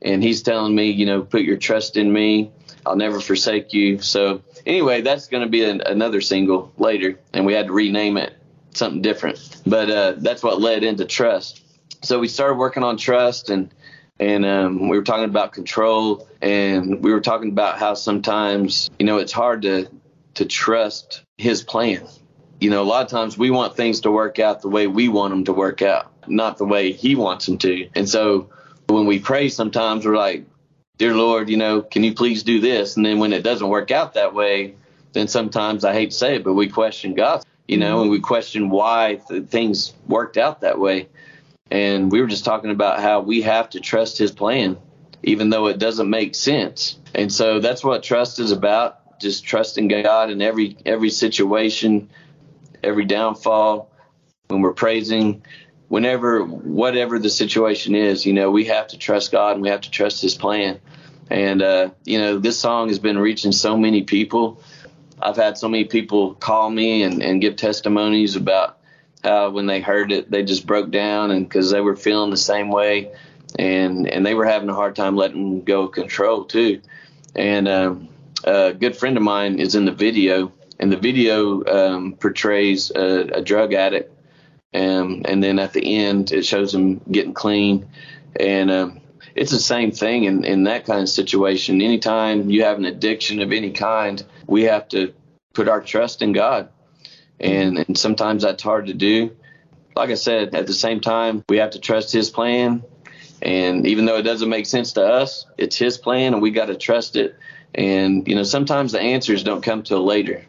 And 0.00 0.22
he's 0.22 0.42
telling 0.42 0.76
me 0.76 0.90
you 0.90 1.06
know 1.06 1.22
put 1.22 1.42
your 1.42 1.56
trust 1.56 1.96
in 1.96 2.12
me. 2.12 2.52
I'll 2.86 2.94
never 2.94 3.18
forsake 3.18 3.72
you. 3.72 4.00
So 4.00 4.42
anyway 4.64 5.00
that's 5.00 5.26
going 5.26 5.42
to 5.42 5.48
be 5.48 5.64
an, 5.64 5.80
another 5.84 6.20
single 6.20 6.72
later. 6.78 7.18
And 7.32 7.44
we 7.44 7.52
had 7.52 7.66
to 7.66 7.72
rename 7.72 8.16
it 8.16 8.32
something 8.72 9.02
different. 9.02 9.60
But 9.66 9.90
uh, 9.90 10.14
that's 10.18 10.44
what 10.44 10.60
led 10.60 10.84
into 10.84 11.04
trust. 11.04 11.64
So 12.02 12.20
we 12.20 12.28
started 12.28 12.58
working 12.58 12.84
on 12.84 12.96
trust 12.96 13.50
and 13.50 13.74
and 14.20 14.44
um, 14.44 14.88
we 14.88 14.96
were 14.96 15.02
talking 15.02 15.24
about 15.24 15.52
control 15.52 16.28
and 16.40 17.02
we 17.02 17.12
were 17.12 17.22
talking 17.22 17.48
about 17.48 17.80
how 17.80 17.94
sometimes 17.94 18.88
you 19.00 19.06
know 19.06 19.18
it's 19.18 19.32
hard 19.32 19.62
to 19.62 19.88
to 20.34 20.44
trust 20.44 21.22
his 21.38 21.62
plan. 21.62 22.06
You 22.60 22.70
know 22.70 22.82
a 22.82 22.84
lot 22.84 23.04
of 23.04 23.10
times 23.10 23.38
we 23.38 23.50
want 23.50 23.76
things 23.76 24.00
to 24.00 24.10
work 24.10 24.38
out 24.38 24.62
the 24.62 24.68
way 24.68 24.86
we 24.86 25.08
want 25.08 25.32
them 25.32 25.44
to 25.44 25.52
work 25.52 25.82
out 25.82 26.12
not 26.28 26.58
the 26.58 26.64
way 26.64 26.92
he 26.92 27.14
wants 27.14 27.46
them 27.46 27.58
to. 27.58 27.88
And 27.94 28.08
so 28.08 28.50
when 28.88 29.06
we 29.06 29.18
pray 29.18 29.48
sometimes 29.48 30.04
we're 30.04 30.16
like 30.16 30.44
dear 30.98 31.14
lord 31.14 31.48
you 31.48 31.56
know 31.56 31.80
can 31.80 32.04
you 32.04 32.14
please 32.14 32.42
do 32.42 32.60
this? 32.60 32.96
And 32.96 33.06
then 33.06 33.18
when 33.18 33.32
it 33.32 33.42
doesn't 33.42 33.68
work 33.68 33.90
out 33.90 34.14
that 34.14 34.34
way 34.34 34.74
then 35.12 35.26
sometimes 35.26 35.84
i 35.84 35.92
hate 35.92 36.10
to 36.10 36.16
say 36.16 36.36
it 36.36 36.44
but 36.44 36.54
we 36.54 36.68
question 36.68 37.14
god 37.14 37.44
you 37.66 37.78
know 37.78 38.02
and 38.02 38.10
we 38.10 38.20
question 38.20 38.68
why 38.70 39.20
th- 39.28 39.46
things 39.46 39.94
worked 40.06 40.36
out 40.36 40.60
that 40.60 40.78
way. 40.78 41.08
And 41.70 42.10
we 42.10 42.20
were 42.20 42.26
just 42.26 42.44
talking 42.44 42.70
about 42.70 42.98
how 42.98 43.20
we 43.20 43.42
have 43.42 43.70
to 43.70 43.80
trust 43.80 44.18
his 44.18 44.32
plan, 44.32 44.76
even 45.22 45.50
though 45.50 45.68
it 45.68 45.78
doesn't 45.78 46.10
make 46.10 46.34
sense. 46.34 46.98
And 47.14 47.32
so 47.32 47.60
that's 47.60 47.84
what 47.84 48.02
trust 48.02 48.40
is 48.40 48.50
about, 48.50 48.99
just 49.20 49.44
trusting 49.44 49.88
God 49.88 50.30
in 50.30 50.42
every 50.42 50.76
every 50.84 51.10
situation, 51.10 52.10
every 52.82 53.04
downfall, 53.04 53.90
when 54.48 54.60
we're 54.60 54.72
praising, 54.72 55.44
whenever 55.88 56.44
whatever 56.44 57.18
the 57.18 57.30
situation 57.30 57.94
is, 57.94 58.26
you 58.26 58.32
know, 58.32 58.50
we 58.50 58.64
have 58.66 58.88
to 58.88 58.98
trust 58.98 59.32
God 59.32 59.54
and 59.54 59.62
we 59.62 59.68
have 59.68 59.82
to 59.82 59.90
trust 59.90 60.22
his 60.22 60.34
plan. 60.34 60.80
And 61.30 61.62
uh, 61.62 61.90
you 62.04 62.18
know, 62.18 62.38
this 62.38 62.58
song 62.58 62.88
has 62.88 62.98
been 62.98 63.18
reaching 63.18 63.52
so 63.52 63.76
many 63.76 64.02
people. 64.02 64.62
I've 65.22 65.36
had 65.36 65.58
so 65.58 65.68
many 65.68 65.84
people 65.84 66.34
call 66.34 66.70
me 66.70 67.02
and, 67.02 67.22
and 67.22 67.40
give 67.40 67.56
testimonies 67.56 68.36
about 68.36 68.78
uh, 69.22 69.50
when 69.50 69.66
they 69.66 69.80
heard 69.80 70.12
it, 70.12 70.30
they 70.30 70.42
just 70.42 70.66
broke 70.66 70.90
down 70.90 71.30
and 71.30 71.46
because 71.46 71.70
they 71.70 71.80
were 71.80 71.96
feeling 71.96 72.30
the 72.30 72.36
same 72.36 72.70
way, 72.70 73.12
and 73.58 74.08
and 74.08 74.24
they 74.24 74.34
were 74.34 74.46
having 74.46 74.68
a 74.68 74.74
hard 74.74 74.96
time 74.96 75.16
letting 75.16 75.62
go 75.62 75.82
of 75.82 75.92
control 75.92 76.44
too. 76.44 76.80
And 77.34 77.68
um, 77.68 78.08
a 78.44 78.72
good 78.72 78.96
friend 78.96 79.16
of 79.16 79.22
mine 79.22 79.58
is 79.58 79.74
in 79.74 79.84
the 79.84 79.92
video, 79.92 80.52
and 80.78 80.90
the 80.90 80.96
video 80.96 81.64
um, 81.64 82.12
portrays 82.14 82.90
a, 82.90 83.38
a 83.38 83.42
drug 83.42 83.74
addict, 83.74 84.12
um, 84.74 85.22
and 85.26 85.42
then 85.42 85.58
at 85.58 85.72
the 85.72 85.96
end 85.96 86.32
it 86.32 86.44
shows 86.44 86.74
him 86.74 87.00
getting 87.10 87.34
clean, 87.34 87.88
and 88.38 88.70
um, 88.70 89.00
it's 89.34 89.50
the 89.50 89.58
same 89.58 89.90
thing 89.90 90.24
in, 90.24 90.44
in 90.44 90.64
that 90.64 90.86
kind 90.86 91.02
of 91.02 91.08
situation. 91.08 91.80
Anytime 91.80 92.50
you 92.50 92.64
have 92.64 92.78
an 92.78 92.84
addiction 92.84 93.40
of 93.40 93.52
any 93.52 93.70
kind, 93.70 94.24
we 94.46 94.64
have 94.64 94.88
to 94.88 95.14
put 95.52 95.68
our 95.68 95.80
trust 95.80 96.22
in 96.22 96.32
God 96.32 96.68
and, 97.40 97.78
and 97.78 97.98
sometimes 97.98 98.42
that's 98.42 98.62
hard 98.62 98.86
to 98.86 98.94
do. 98.94 99.34
Like 99.96 100.10
I 100.10 100.14
said, 100.14 100.54
at 100.54 100.66
the 100.66 100.74
same 100.74 101.00
time, 101.00 101.42
we 101.48 101.56
have 101.56 101.70
to 101.70 101.80
trust 101.80 102.12
His 102.12 102.30
plan. 102.30 102.84
And 103.42 103.86
even 103.86 104.04
though 104.04 104.18
it 104.18 104.22
doesn't 104.22 104.48
make 104.48 104.66
sense 104.66 104.92
to 104.92 105.04
us, 105.04 105.46
it's 105.56 105.76
His 105.76 105.96
plan, 105.96 106.34
and 106.34 106.42
we 106.42 106.50
got 106.50 106.66
to 106.66 106.76
trust 106.76 107.16
it. 107.16 107.36
And 107.74 108.26
you 108.26 108.34
know, 108.34 108.42
sometimes 108.42 108.92
the 108.92 109.00
answers 109.00 109.42
don't 109.42 109.62
come 109.62 109.82
till 109.82 110.04
later. 110.04 110.44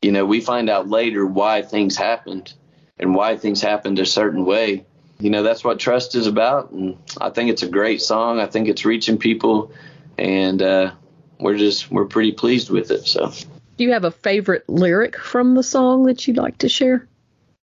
You 0.00 0.12
know, 0.12 0.24
we 0.24 0.40
find 0.40 0.68
out 0.68 0.88
later 0.88 1.24
why 1.24 1.62
things 1.62 1.96
happened 1.96 2.52
and 2.98 3.14
why 3.14 3.36
things 3.36 3.60
happened 3.60 3.98
a 3.98 4.06
certain 4.06 4.44
way. 4.44 4.86
You 5.20 5.30
know, 5.30 5.42
that's 5.42 5.62
what 5.62 5.78
trust 5.78 6.14
is 6.14 6.26
about. 6.26 6.72
And 6.72 6.98
I 7.20 7.30
think 7.30 7.50
it's 7.50 7.62
a 7.62 7.68
great 7.68 8.02
song. 8.02 8.40
I 8.40 8.46
think 8.46 8.68
it's 8.68 8.84
reaching 8.84 9.18
people, 9.18 9.72
and 10.18 10.60
uh, 10.60 10.92
we're 11.38 11.58
just 11.58 11.90
we're 11.90 12.06
pretty 12.06 12.32
pleased 12.32 12.70
with 12.70 12.90
it. 12.90 13.06
So. 13.06 13.32
Do 13.76 13.84
you 13.84 13.92
have 13.92 14.04
a 14.04 14.10
favorite 14.10 14.68
lyric 14.68 15.18
from 15.18 15.54
the 15.54 15.62
song 15.62 16.04
that 16.04 16.26
you'd 16.26 16.36
like 16.36 16.58
to 16.58 16.68
share? 16.68 17.08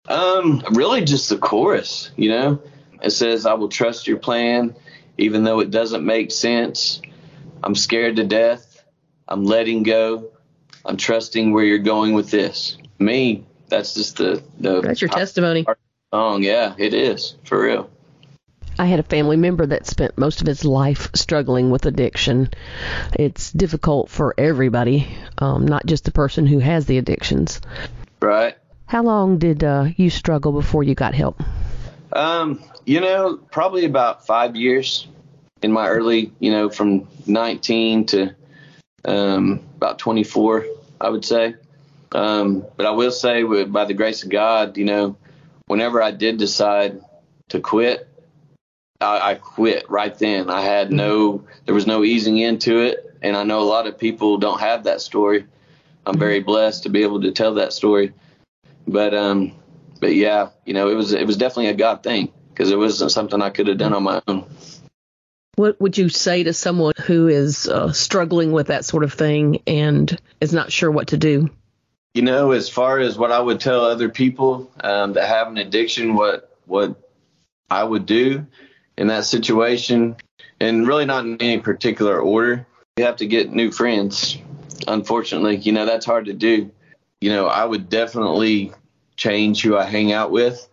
Um, 0.09 0.63
really 0.73 1.05
just 1.05 1.29
the 1.29 1.39
chorus, 1.39 2.11
you 2.17 2.29
know. 2.29 2.63
It 3.03 3.11
says, 3.11 3.47
I 3.47 3.55
will 3.55 3.69
trust 3.69 4.07
your 4.07 4.19
plan, 4.19 4.75
even 5.19 5.45
though 5.45 5.61
it 5.61 5.71
doesn't 5.71 6.05
make 6.05 6.31
sense. 6.31 7.01
I'm 7.63 7.75
scared 7.75 8.17
to 8.17 8.25
death. 8.25 8.72
I'm 9.29 9.45
letting 9.45 9.83
go. 9.83 10.31
I'm 10.85 10.97
trusting 10.97 11.53
where 11.53 11.65
you're 11.65 11.79
going 11.79 12.13
with 12.13 12.31
this. 12.31 12.77
Me, 12.99 13.45
that's 13.69 13.95
just 13.95 14.17
the, 14.17 14.43
the 14.59 14.81
That's 14.81 15.01
your 15.01 15.09
testimony. 15.09 15.65
Song, 16.13 16.43
yeah, 16.43 16.75
it 16.77 16.93
is, 16.93 17.37
for 17.45 17.63
real. 17.63 17.89
I 18.79 18.87
had 18.87 19.01
a 19.01 19.05
family 19.05 19.37
member 19.37 19.67
that 19.67 19.87
spent 19.87 20.19
most 20.19 20.41
of 20.41 20.47
his 20.47 20.65
life 20.65 21.11
struggling 21.15 21.71
with 21.71 21.87
addiction. 21.87 22.51
It's 23.19 23.53
difficult 23.53 24.11
for 24.11 24.35
everybody, 24.37 25.09
um, 25.39 25.67
not 25.67 25.87
just 25.87 26.05
the 26.05 26.11
person 26.11 26.47
who 26.47 26.59
has 26.59 26.87
the 26.87 26.99
addictions. 26.99 27.61
Right. 28.21 28.57
How 28.87 29.03
long 29.03 29.39
did 29.39 29.63
uh, 29.65 29.87
you 29.97 30.11
struggle 30.11 30.53
before 30.53 30.83
you 30.83 30.95
got 30.95 31.15
help? 31.15 31.43
Um, 32.13 32.63
you 32.85 33.01
know, 33.01 33.39
probably 33.51 33.85
about 33.85 34.27
five 34.27 34.57
years 34.57 35.07
in 35.63 35.73
my 35.73 35.89
early, 35.89 36.33
you 36.41 36.51
know, 36.51 36.69
from 36.69 37.09
19 37.27 38.07
to 38.07 38.35
um, 39.05 39.61
about 39.77 39.99
24, 39.99 40.67
I 41.01 41.09
would 41.09 41.25
say. 41.25 41.55
Um, 42.13 42.65
but 42.77 42.87
I 42.87 42.91
will 42.91 43.11
say, 43.11 43.45
with, 43.45 43.73
by 43.73 43.85
the 43.85 43.95
grace 43.95 44.23
of 44.23 44.29
God, 44.29 44.77
you 44.77 44.85
know, 44.85 45.17
whenever 45.67 46.03
I 46.03 46.11
did 46.11 46.39
decide 46.39 47.01
to 47.49 47.61
quit, 47.61 48.09
I, 49.01 49.33
I 49.33 49.35
quit 49.35 49.89
right 49.91 50.17
then. 50.19 50.51
I 50.51 50.61
had 50.61 50.93
no, 50.93 51.45
there 51.65 51.75
was 51.75 51.87
no 51.87 52.05
easing 52.05 52.39
into 52.39 52.81
it, 52.81 53.17
and 53.23 53.37
I 53.37 53.45
know 53.45 53.61
a 53.61 53.65
lot 53.65 53.87
of 53.87 53.99
people 53.99 54.39
don't 54.39 54.61
have 54.61 54.85
that 54.85 55.01
story. 55.01 55.47
I'm 56.05 56.19
very 56.19 56.41
blessed 56.41 56.83
to 56.83 56.89
be 56.89 57.03
able 57.03 57.23
to 57.23 57.33
tell 57.33 57.55
that 57.55 57.73
story, 57.73 58.13
but 58.87 59.15
um, 59.15 59.55
but 60.01 60.15
yeah, 60.17 60.49
you 60.67 60.75
know, 60.75 60.89
it 60.89 60.95
was 60.95 61.13
it 61.13 61.27
was 61.27 61.37
definitely 61.37 61.69
a 61.69 61.75
God 61.75 62.03
thing 62.03 62.33
because 62.51 62.71
it 62.71 62.77
wasn't 62.77 63.13
something 63.13 63.41
I 63.41 63.51
could 63.51 63.69
have 63.69 63.79
done 63.79 63.95
on 63.95 64.03
my 64.03 64.21
own. 64.27 64.45
What 65.57 65.79
would 65.81 65.99
you 65.99 66.09
say 66.09 66.45
to 66.45 66.55
someone 66.55 66.95
who 67.05 67.29
is 67.29 67.69
uh, 67.69 67.93
struggling 67.93 68.53
with 68.53 68.69
that 68.69 68.87
sort 68.87 69.05
of 69.05 69.13
thing 69.13 69.61
and 69.67 70.19
is 70.41 70.53
not 70.53 70.73
sure 70.73 70.91
what 70.91 71.09
to 71.09 71.19
do? 71.19 71.51
You 72.15 72.23
know, 72.23 72.53
as 72.53 72.69
far 72.69 72.99
as 72.99 73.19
what 73.19 73.33
I 73.33 73.39
would 73.39 73.61
tell 73.61 73.85
other 73.85 74.09
people 74.09 74.71
um, 74.81 75.13
that 75.15 75.29
have 75.29 75.49
an 75.49 75.59
addiction, 75.59 76.15
what 76.15 76.57
what 76.67 76.97
I 77.71 77.85
would 77.85 78.07
do 78.07 78.47
in 78.97 79.09
that 79.09 79.25
situation, 79.25 80.17
and 80.61 80.87
really 80.87 81.05
not 81.05 81.25
in 81.25 81.37
any 81.41 81.61
particular 81.61 82.19
order. 82.19 82.67
You 82.97 83.05
have 83.05 83.17
to 83.17 83.27
get 83.27 83.53
new 83.53 83.71
friends. 83.71 84.39
Unfortunately, 84.87 85.57
you 85.57 85.73
know, 85.73 85.87
that's 85.87 86.07
hard 86.07 86.27
to 86.27 86.35
do. 86.35 86.71
You 87.21 87.31
know, 87.31 87.47
I 87.47 87.65
would 87.65 87.89
definitely 87.89 88.73
change 89.17 89.63
who 89.63 89.77
I 89.77 89.85
hang 89.85 90.13
out 90.13 90.31
with, 90.31 90.69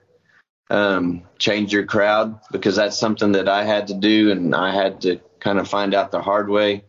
um, 0.69 1.23
change 1.37 1.73
your 1.73 1.85
crowd, 1.85 2.39
because 2.51 2.75
that's 2.75 2.97
something 2.97 3.33
that 3.33 3.49
I 3.49 3.63
had 3.63 3.87
to 3.87 3.93
do 3.93 4.31
and 4.31 4.53
I 4.53 4.73
had 4.73 5.01
to 5.01 5.19
kind 5.39 5.59
of 5.59 5.67
find 5.67 5.93
out 5.93 6.11
the 6.11 6.21
hard 6.21 6.49
way. 6.49 6.83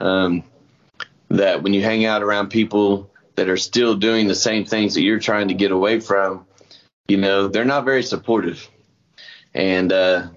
Um, 0.00 0.44
that 1.28 1.62
when 1.62 1.74
you 1.74 1.82
hang 1.82 2.04
out 2.04 2.22
around 2.22 2.48
people 2.48 3.10
that 3.36 3.48
are 3.48 3.56
still 3.56 3.94
doing 3.94 4.26
the 4.26 4.34
same 4.34 4.64
things 4.64 4.94
that 4.94 5.02
you're 5.02 5.20
trying 5.20 5.48
to 5.48 5.54
get 5.54 5.70
away 5.70 6.00
from, 6.00 6.46
you 7.06 7.16
know, 7.16 7.48
they're 7.48 7.64
not 7.64 7.84
very 7.84 8.02
supportive. 8.02 8.68
And 9.54 9.92
uh, 9.92 10.28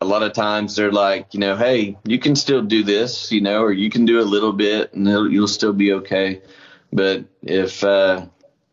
a 0.00 0.04
lot 0.04 0.22
of 0.22 0.32
times 0.32 0.74
they're 0.74 0.92
like, 0.92 1.34
you 1.34 1.40
know, 1.40 1.56
hey, 1.56 1.98
you 2.04 2.18
can 2.18 2.34
still 2.34 2.62
do 2.62 2.82
this, 2.82 3.30
you 3.30 3.40
know, 3.40 3.62
or 3.62 3.72
you 3.72 3.90
can 3.90 4.04
do 4.04 4.20
a 4.20 4.24
little 4.24 4.52
bit 4.52 4.94
and 4.94 5.06
you'll 5.06 5.48
still 5.48 5.72
be 5.72 5.92
okay. 5.92 6.42
But 6.92 7.24
if, 7.42 7.84
uh, 7.84 8.26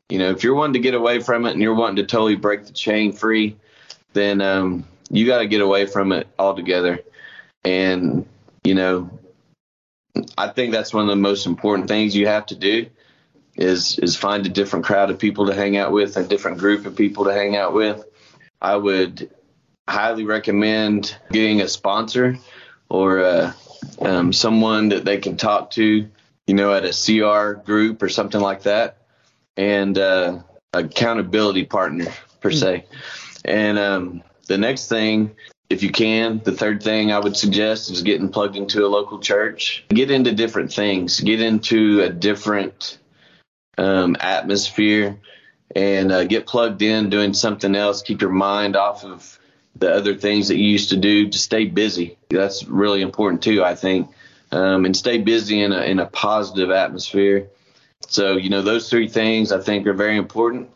you 0.10 0.18
know, 0.18 0.32
if 0.32 0.44
you're 0.44 0.56
wanting 0.56 0.74
to 0.74 0.80
get 0.80 0.96
away 0.96 1.20
from 1.20 1.46
it 1.46 1.52
and 1.52 1.62
you're 1.62 1.76
wanting 1.76 1.98
to 1.98 2.06
totally 2.06 2.36
break 2.36 2.66
the 2.66 2.74
chain 2.74 3.14
free, 3.14 3.56
then 4.14 4.42
um, 4.42 4.86
you 5.10 5.26
got 5.26 5.40
to 5.40 5.48
get 5.48 5.62
away 5.62 5.86
from 5.86 6.12
it 6.12 6.28
altogether. 6.38 7.00
And, 7.64 8.28
you 8.64 8.74
know, 8.74 9.20
I 10.38 10.48
think 10.50 10.72
that's 10.72 10.94
one 10.94 11.04
of 11.04 11.10
the 11.10 11.16
most 11.16 11.46
important 11.46 11.88
things 11.88 12.16
you 12.16 12.28
have 12.28 12.48
to 12.48 12.56
do 12.56 12.88
is 13.56 14.00
is 14.00 14.16
find 14.16 14.46
a 14.46 14.50
different 14.50 14.86
crowd 14.86 15.10
of 15.10 15.20
people 15.20 15.48
to 15.48 15.54
hang 15.54 15.78
out 15.78 15.92
with, 15.92 16.18
a 16.18 16.24
different 16.24 16.58
group 16.58 16.86
of 16.86 16.96
people 16.96 17.26
to 17.26 17.34
hang 17.34 17.56
out 17.56 17.74
with. 17.74 18.04
I 18.62 18.76
would 18.76 19.30
highly 19.88 20.26
recommend 20.26 21.16
getting 21.32 21.62
a 21.62 21.68
sponsor 21.68 22.38
or 22.90 23.20
uh, 23.20 23.54
um, 24.02 24.34
someone 24.34 24.90
that 24.90 25.06
they 25.06 25.18
can 25.18 25.38
talk 25.38 25.72
to, 25.72 26.08
you 26.48 26.54
know, 26.54 26.74
at 26.74 26.86
a 26.86 26.94
CR 26.94 27.60
group 27.62 28.02
or 28.02 28.10
something 28.10 28.42
like 28.42 28.64
that, 28.64 28.99
and 29.60 29.98
uh, 29.98 30.40
accountability 30.72 31.66
partner 31.66 32.06
per 32.40 32.50
se. 32.50 32.86
And 33.44 33.78
um, 33.78 34.24
the 34.48 34.58
next 34.58 34.88
thing, 34.88 35.36
if 35.70 35.84
you 35.84 35.92
can, 35.92 36.40
the 36.42 36.54
third 36.54 36.82
thing 36.82 37.12
I 37.12 37.20
would 37.20 37.36
suggest 37.36 37.92
is 37.92 38.02
getting 38.02 38.30
plugged 38.30 38.56
into 38.56 38.86
a 38.86 38.88
local 38.88 39.20
church. 39.20 39.84
Get 39.90 40.12
into 40.12 40.34
different 40.34 40.72
things. 40.72 41.20
Get 41.20 41.42
into 41.42 42.02
a 42.02 42.10
different 42.10 42.98
um, 43.78 44.16
atmosphere 44.22 45.20
and 45.76 46.12
uh, 46.12 46.24
get 46.24 46.48
plugged 46.48 46.82
in 46.82 47.10
doing 47.10 47.34
something 47.34 47.76
else. 47.76 48.02
Keep 48.02 48.22
your 48.22 48.32
mind 48.32 48.78
off 48.78 49.04
of 49.04 49.38
the 49.76 49.94
other 49.94 50.16
things 50.16 50.48
that 50.48 50.58
you 50.58 50.70
used 50.70 50.92
to 50.92 50.98
do 50.98 51.30
to 51.30 51.38
stay 51.38 51.66
busy. 51.66 52.18
That's 52.30 52.66
really 52.66 53.02
important 53.02 53.44
too, 53.44 53.62
I 53.62 53.76
think. 53.76 54.10
Um, 54.52 54.86
and 54.86 54.96
stay 54.96 55.18
busy 55.18 55.62
in 55.62 55.74
a, 55.74 55.82
in 55.82 56.00
a 56.00 56.06
positive 56.06 56.72
atmosphere. 56.72 57.50
So, 58.10 58.38
you 58.38 58.50
know, 58.50 58.62
those 58.62 58.90
three 58.90 59.08
things 59.08 59.52
I 59.52 59.60
think 59.60 59.88
are 59.88 59.94
very 59.94 60.18
important. 60.18 60.70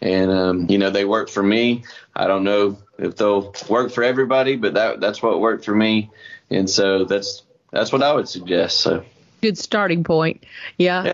And, 0.00 0.30
um, 0.30 0.66
you 0.68 0.78
know, 0.78 0.90
they 0.90 1.04
work 1.04 1.28
for 1.28 1.42
me. 1.42 1.84
I 2.16 2.26
don't 2.26 2.44
know 2.44 2.78
if 2.98 3.16
they'll 3.16 3.54
work 3.68 3.92
for 3.92 4.02
everybody, 4.02 4.56
but 4.56 4.74
that, 4.74 5.00
that's 5.00 5.22
what 5.22 5.40
worked 5.40 5.64
for 5.64 5.74
me. 5.74 6.10
And 6.50 6.68
so 6.68 7.04
that's, 7.04 7.42
that's 7.70 7.92
what 7.92 8.02
I 8.02 8.12
would 8.12 8.28
suggest. 8.28 8.80
So 8.80 9.04
good 9.42 9.58
starting 9.58 10.04
point. 10.04 10.44
Yeah. 10.78 11.04
yeah. 11.04 11.12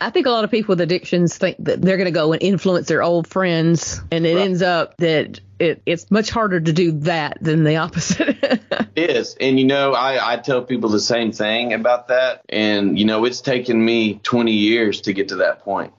I 0.00 0.10
think 0.10 0.26
a 0.26 0.30
lot 0.30 0.44
of 0.44 0.50
people 0.50 0.72
with 0.72 0.80
addictions 0.80 1.36
think 1.36 1.56
that 1.60 1.82
they're 1.82 1.98
going 1.98 2.06
to 2.06 2.10
go 2.10 2.32
and 2.32 2.42
influence 2.42 2.88
their 2.88 3.02
old 3.02 3.26
friends, 3.26 4.00
and 4.10 4.24
it 4.24 4.34
right. 4.34 4.44
ends 4.44 4.62
up 4.62 4.96
that 4.96 5.40
it, 5.60 5.82
it's 5.84 6.10
much 6.10 6.30
harder 6.30 6.58
to 6.58 6.72
do 6.72 6.92
that 7.00 7.36
than 7.40 7.64
the 7.64 7.76
opposite. 7.76 8.38
it 8.96 9.10
is. 9.10 9.36
And, 9.38 9.60
you 9.60 9.66
know, 9.66 9.92
I, 9.92 10.32
I 10.32 10.36
tell 10.38 10.62
people 10.62 10.88
the 10.88 10.98
same 10.98 11.32
thing 11.32 11.74
about 11.74 12.08
that. 12.08 12.42
And, 12.48 12.98
you 12.98 13.04
know, 13.04 13.26
it's 13.26 13.42
taken 13.42 13.84
me 13.84 14.20
20 14.22 14.52
years 14.52 15.02
to 15.02 15.12
get 15.12 15.28
to 15.28 15.36
that 15.36 15.60
point, 15.60 15.92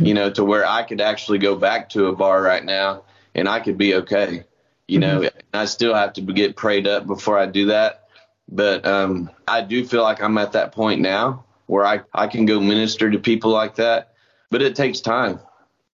you 0.00 0.14
know, 0.14 0.30
to 0.30 0.44
where 0.44 0.66
I 0.66 0.82
could 0.82 1.00
actually 1.00 1.38
go 1.38 1.54
back 1.54 1.90
to 1.90 2.08
a 2.08 2.14
bar 2.14 2.42
right 2.42 2.64
now 2.64 3.04
and 3.36 3.48
I 3.48 3.60
could 3.60 3.78
be 3.78 3.94
okay. 3.94 4.44
You 4.88 4.98
know, 4.98 5.20
mm-hmm. 5.20 5.38
I 5.54 5.66
still 5.66 5.94
have 5.94 6.14
to 6.14 6.20
get 6.20 6.56
prayed 6.56 6.88
up 6.88 7.06
before 7.06 7.38
I 7.38 7.46
do 7.46 7.66
that. 7.66 8.08
But 8.48 8.84
um, 8.84 9.30
I 9.46 9.60
do 9.60 9.86
feel 9.86 10.02
like 10.02 10.20
I'm 10.20 10.36
at 10.38 10.52
that 10.52 10.72
point 10.72 11.00
now 11.00 11.44
where 11.66 11.86
I, 11.86 12.00
I 12.12 12.26
can 12.26 12.46
go 12.46 12.60
minister 12.60 13.10
to 13.10 13.18
people 13.18 13.52
like 13.52 13.76
that. 13.76 14.14
But 14.50 14.60
it 14.60 14.74
takes 14.74 15.00
time. 15.00 15.38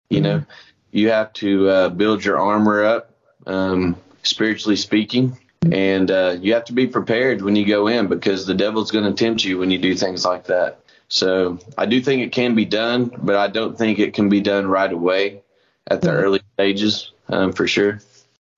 You 0.09 0.23
know, 0.23 0.39
mm-hmm. 0.39 0.51
you 0.91 1.11
have 1.11 1.33
to 1.35 1.69
uh, 1.69 1.89
build 1.91 2.25
your 2.25 2.39
armor 2.39 2.83
up, 2.83 3.10
um, 3.47 3.97
spiritually 4.23 4.77
speaking. 4.77 5.39
And 5.71 6.11
uh, 6.11 6.37
you 6.41 6.55
have 6.55 6.65
to 6.67 6.73
be 6.73 6.87
prepared 6.87 7.43
when 7.43 7.55
you 7.55 7.67
go 7.67 7.87
in 7.87 8.07
because 8.07 8.47
the 8.47 8.55
devil's 8.55 8.91
going 8.91 9.05
to 9.05 9.13
tempt 9.13 9.45
you 9.45 9.59
when 9.59 9.71
you 9.71 9.79
do 9.79 9.95
things 9.95 10.25
like 10.25 10.45
that. 10.47 10.81
So 11.09 11.59
I 11.77 11.87
do 11.87 12.01
think 12.01 12.23
it 12.23 12.33
can 12.33 12.55
be 12.55 12.65
done, 12.65 13.13
but 13.23 13.37
I 13.37 13.49
don't 13.49 13.77
think 13.77 13.99
it 13.99 14.15
can 14.15 14.29
be 14.29 14.41
done 14.41 14.67
right 14.69 14.91
away 14.91 15.43
at 15.89 16.01
the 16.01 16.09
mm-hmm. 16.09 16.17
early 16.17 16.41
stages 16.55 17.13
um, 17.29 17.53
for 17.53 17.67
sure. 17.67 18.01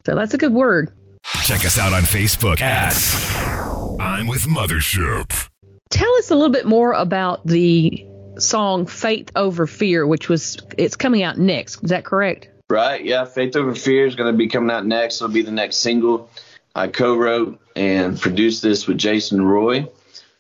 So 0.07 0.15
that's 0.15 0.35
a 0.35 0.39
good 0.39 0.53
word. 0.53 0.93
Check 1.45 1.65
us 1.65 1.79
out 1.79 1.93
on 1.93 2.03
Facebook 2.03 2.61
at 2.61 2.93
I'm 4.01 4.27
with 4.27 4.43
Mothership. 4.43 5.49
Tell 5.91 6.15
us 6.17 6.31
a 6.31 6.35
little 6.35 6.53
bit 6.53 6.67
more 6.67 6.93
about 6.93 7.47
the 7.47 8.07
song 8.39 8.87
Faith 8.87 9.31
Over 9.37 9.67
Fear, 9.67 10.07
which 10.07 10.29
was 10.29 10.59
it's 10.77 10.97
coming 10.97 11.23
out 11.23 11.39
next. 11.39 11.83
Is 11.83 11.91
that 11.91 12.05
correct? 12.05 12.49
Right. 12.73 13.05
Yeah. 13.05 13.27
Faith 13.27 13.55
Over 13.55 13.75
Fear 13.75 14.07
is 14.07 14.15
going 14.15 14.33
to 14.33 14.39
be 14.39 14.49
coming 14.49 14.71
out 14.71 14.87
next. 14.87 15.17
It'll 15.17 15.29
be 15.29 15.43
the 15.43 15.51
next 15.51 15.77
single. 15.77 16.31
I 16.75 16.89
co-wrote 16.89 17.61
and 17.77 18.19
produced 18.19 18.63
this 18.63 18.87
with 18.87 18.97
Jason 18.97 19.43
Roy 19.43 19.91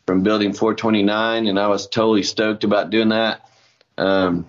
from 0.06 0.22
Building 0.22 0.54
429, 0.54 1.46
and 1.46 1.58
I 1.60 1.66
was 1.66 1.86
totally 1.86 2.22
stoked 2.22 2.64
about 2.64 2.88
doing 2.88 3.10
that. 3.10 3.46
Um, 3.98 4.48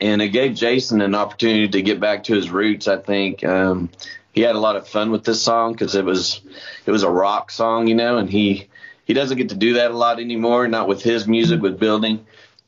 and 0.00 0.22
it 0.22 0.28
gave 0.28 0.54
Jason 0.54 1.00
an 1.00 1.16
opportunity 1.16 1.66
to 1.70 1.82
get 1.82 1.98
back 1.98 2.22
to 2.24 2.36
his 2.36 2.50
roots. 2.50 2.86
I 2.86 2.98
think 2.98 3.42
um, 3.42 3.90
he 4.30 4.42
had 4.42 4.54
a 4.54 4.60
lot 4.60 4.76
of 4.76 4.86
fun 4.86 5.10
with 5.10 5.24
this 5.24 5.42
song 5.42 5.72
because 5.72 5.96
it 5.96 6.04
was 6.04 6.40
it 6.86 6.92
was 6.92 7.02
a 7.02 7.10
rock 7.10 7.50
song, 7.50 7.88
you 7.88 7.96
know, 7.96 8.18
and 8.18 8.30
he 8.30 8.68
he 9.06 9.12
doesn't 9.12 9.38
get 9.38 9.48
to 9.48 9.56
do 9.56 9.72
that 9.72 9.90
a 9.90 9.96
lot 9.96 10.20
anymore, 10.20 10.68
not 10.68 10.86
with 10.86 11.02
his 11.02 11.26
music, 11.26 11.62
with 11.62 11.80
building. 11.80 12.24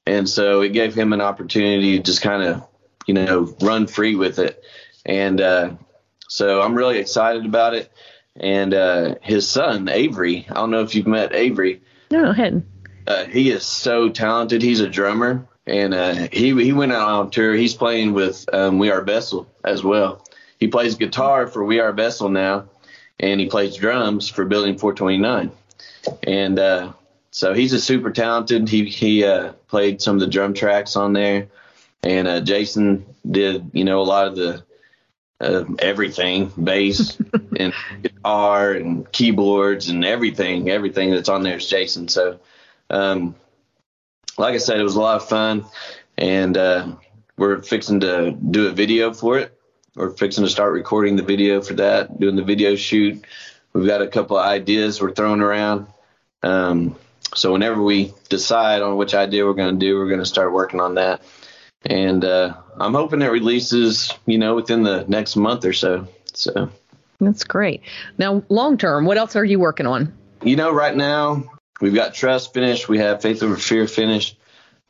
And 0.06 0.28
so 0.28 0.62
it 0.62 0.70
gave 0.70 0.92
him 0.92 1.12
an 1.12 1.20
opportunity 1.20 1.98
to 1.98 2.02
just 2.02 2.20
kind 2.20 2.42
of, 2.42 2.66
you 3.06 3.14
know, 3.14 3.54
run 3.60 3.86
free 3.86 4.14
with 4.14 4.38
it. 4.38 4.62
And 5.04 5.40
uh, 5.40 5.70
so 6.28 6.62
I'm 6.62 6.74
really 6.74 6.98
excited 6.98 7.44
about 7.44 7.74
it. 7.74 7.92
And 8.36 8.74
uh, 8.74 9.14
his 9.22 9.48
son, 9.48 9.88
Avery, 9.88 10.46
I 10.50 10.54
don't 10.54 10.70
know 10.70 10.82
if 10.82 10.94
you've 10.94 11.06
met 11.06 11.34
Avery. 11.34 11.82
No, 12.10 12.30
I 12.30 12.34
hadn't. 12.34 12.66
Uh, 13.06 13.24
he 13.24 13.50
is 13.50 13.64
so 13.64 14.08
talented. 14.08 14.62
He's 14.62 14.80
a 14.80 14.88
drummer, 14.88 15.46
and 15.66 15.92
uh, 15.92 16.28
he 16.32 16.50
he 16.64 16.72
went 16.72 16.92
out 16.92 17.08
on 17.08 17.30
tour. 17.30 17.54
He's 17.54 17.74
playing 17.74 18.14
with 18.14 18.46
um, 18.52 18.78
We 18.78 18.90
Are 18.90 19.02
Bethel 19.02 19.46
as 19.62 19.84
well. 19.84 20.24
He 20.58 20.68
plays 20.68 20.94
guitar 20.94 21.46
for 21.46 21.62
We 21.64 21.80
Are 21.80 21.92
Bethel 21.92 22.30
now, 22.30 22.64
and 23.20 23.40
he 23.40 23.46
plays 23.46 23.76
drums 23.76 24.28
for 24.28 24.46
Building 24.46 24.78
429 24.78 25.52
and 26.22 26.58
uh, 26.58 26.92
so 27.30 27.54
he's 27.54 27.72
a 27.72 27.80
super 27.80 28.10
talented. 28.10 28.68
He 28.68 28.84
he 28.84 29.24
uh, 29.24 29.52
played 29.68 30.00
some 30.00 30.16
of 30.16 30.20
the 30.20 30.26
drum 30.26 30.54
tracks 30.54 30.96
on 30.96 31.12
there, 31.12 31.48
and 32.04 32.28
uh, 32.28 32.40
Jason 32.40 33.04
did 33.28 33.70
you 33.72 33.84
know 33.84 34.00
a 34.00 34.04
lot 34.04 34.28
of 34.28 34.36
the 34.36 34.62
uh, 35.40 35.64
everything, 35.78 36.52
bass 36.62 37.18
and 37.56 37.72
guitar 38.02 38.72
and 38.72 39.10
keyboards 39.10 39.88
and 39.88 40.04
everything. 40.04 40.70
Everything 40.70 41.10
that's 41.10 41.28
on 41.28 41.42
there 41.42 41.56
is 41.56 41.68
Jason. 41.68 42.08
So, 42.08 42.38
um, 42.90 43.34
like 44.38 44.54
I 44.54 44.58
said, 44.58 44.78
it 44.78 44.84
was 44.84 44.96
a 44.96 45.00
lot 45.00 45.16
of 45.16 45.28
fun, 45.28 45.64
and 46.16 46.56
uh, 46.56 46.92
we're 47.36 47.62
fixing 47.62 48.00
to 48.00 48.32
do 48.32 48.68
a 48.68 48.72
video 48.72 49.12
for 49.12 49.38
it. 49.38 49.58
We're 49.94 50.10
fixing 50.10 50.44
to 50.44 50.50
start 50.50 50.72
recording 50.72 51.16
the 51.16 51.22
video 51.22 51.60
for 51.60 51.74
that, 51.74 52.18
doing 52.18 52.36
the 52.36 52.42
video 52.42 52.74
shoot. 52.74 53.24
We've 53.72 53.86
got 53.86 54.02
a 54.02 54.08
couple 54.08 54.36
of 54.36 54.44
ideas 54.44 55.00
we're 55.00 55.12
throwing 55.12 55.40
around. 55.40 55.86
Um, 56.42 56.96
so 57.34 57.52
whenever 57.52 57.82
we 57.82 58.12
decide 58.28 58.82
on 58.82 58.96
which 58.96 59.14
idea 59.14 59.44
we're 59.44 59.54
going 59.54 59.78
to 59.78 59.86
do, 59.86 59.96
we're 59.96 60.08
going 60.08 60.20
to 60.20 60.26
start 60.26 60.52
working 60.52 60.80
on 60.80 60.96
that. 60.96 61.22
And 61.86 62.24
uh, 62.24 62.54
I'm 62.78 62.94
hoping 62.94 63.22
it 63.22 63.26
releases, 63.26 64.12
you 64.26 64.38
know, 64.38 64.54
within 64.54 64.82
the 64.82 65.04
next 65.08 65.36
month 65.36 65.64
or 65.64 65.72
so. 65.72 66.08
So 66.32 66.70
that's 67.20 67.44
great. 67.44 67.82
Now, 68.18 68.42
long 68.48 68.78
term, 68.78 69.04
what 69.04 69.18
else 69.18 69.36
are 69.36 69.44
you 69.44 69.58
working 69.58 69.86
on? 69.86 70.12
You 70.42 70.56
know, 70.56 70.72
right 70.72 70.96
now 70.96 71.44
we've 71.80 71.94
got 71.94 72.14
Trust 72.14 72.54
finished. 72.54 72.88
We 72.88 72.98
have 72.98 73.22
Faith 73.22 73.42
Over 73.42 73.56
Fear 73.56 73.86
finished. 73.86 74.38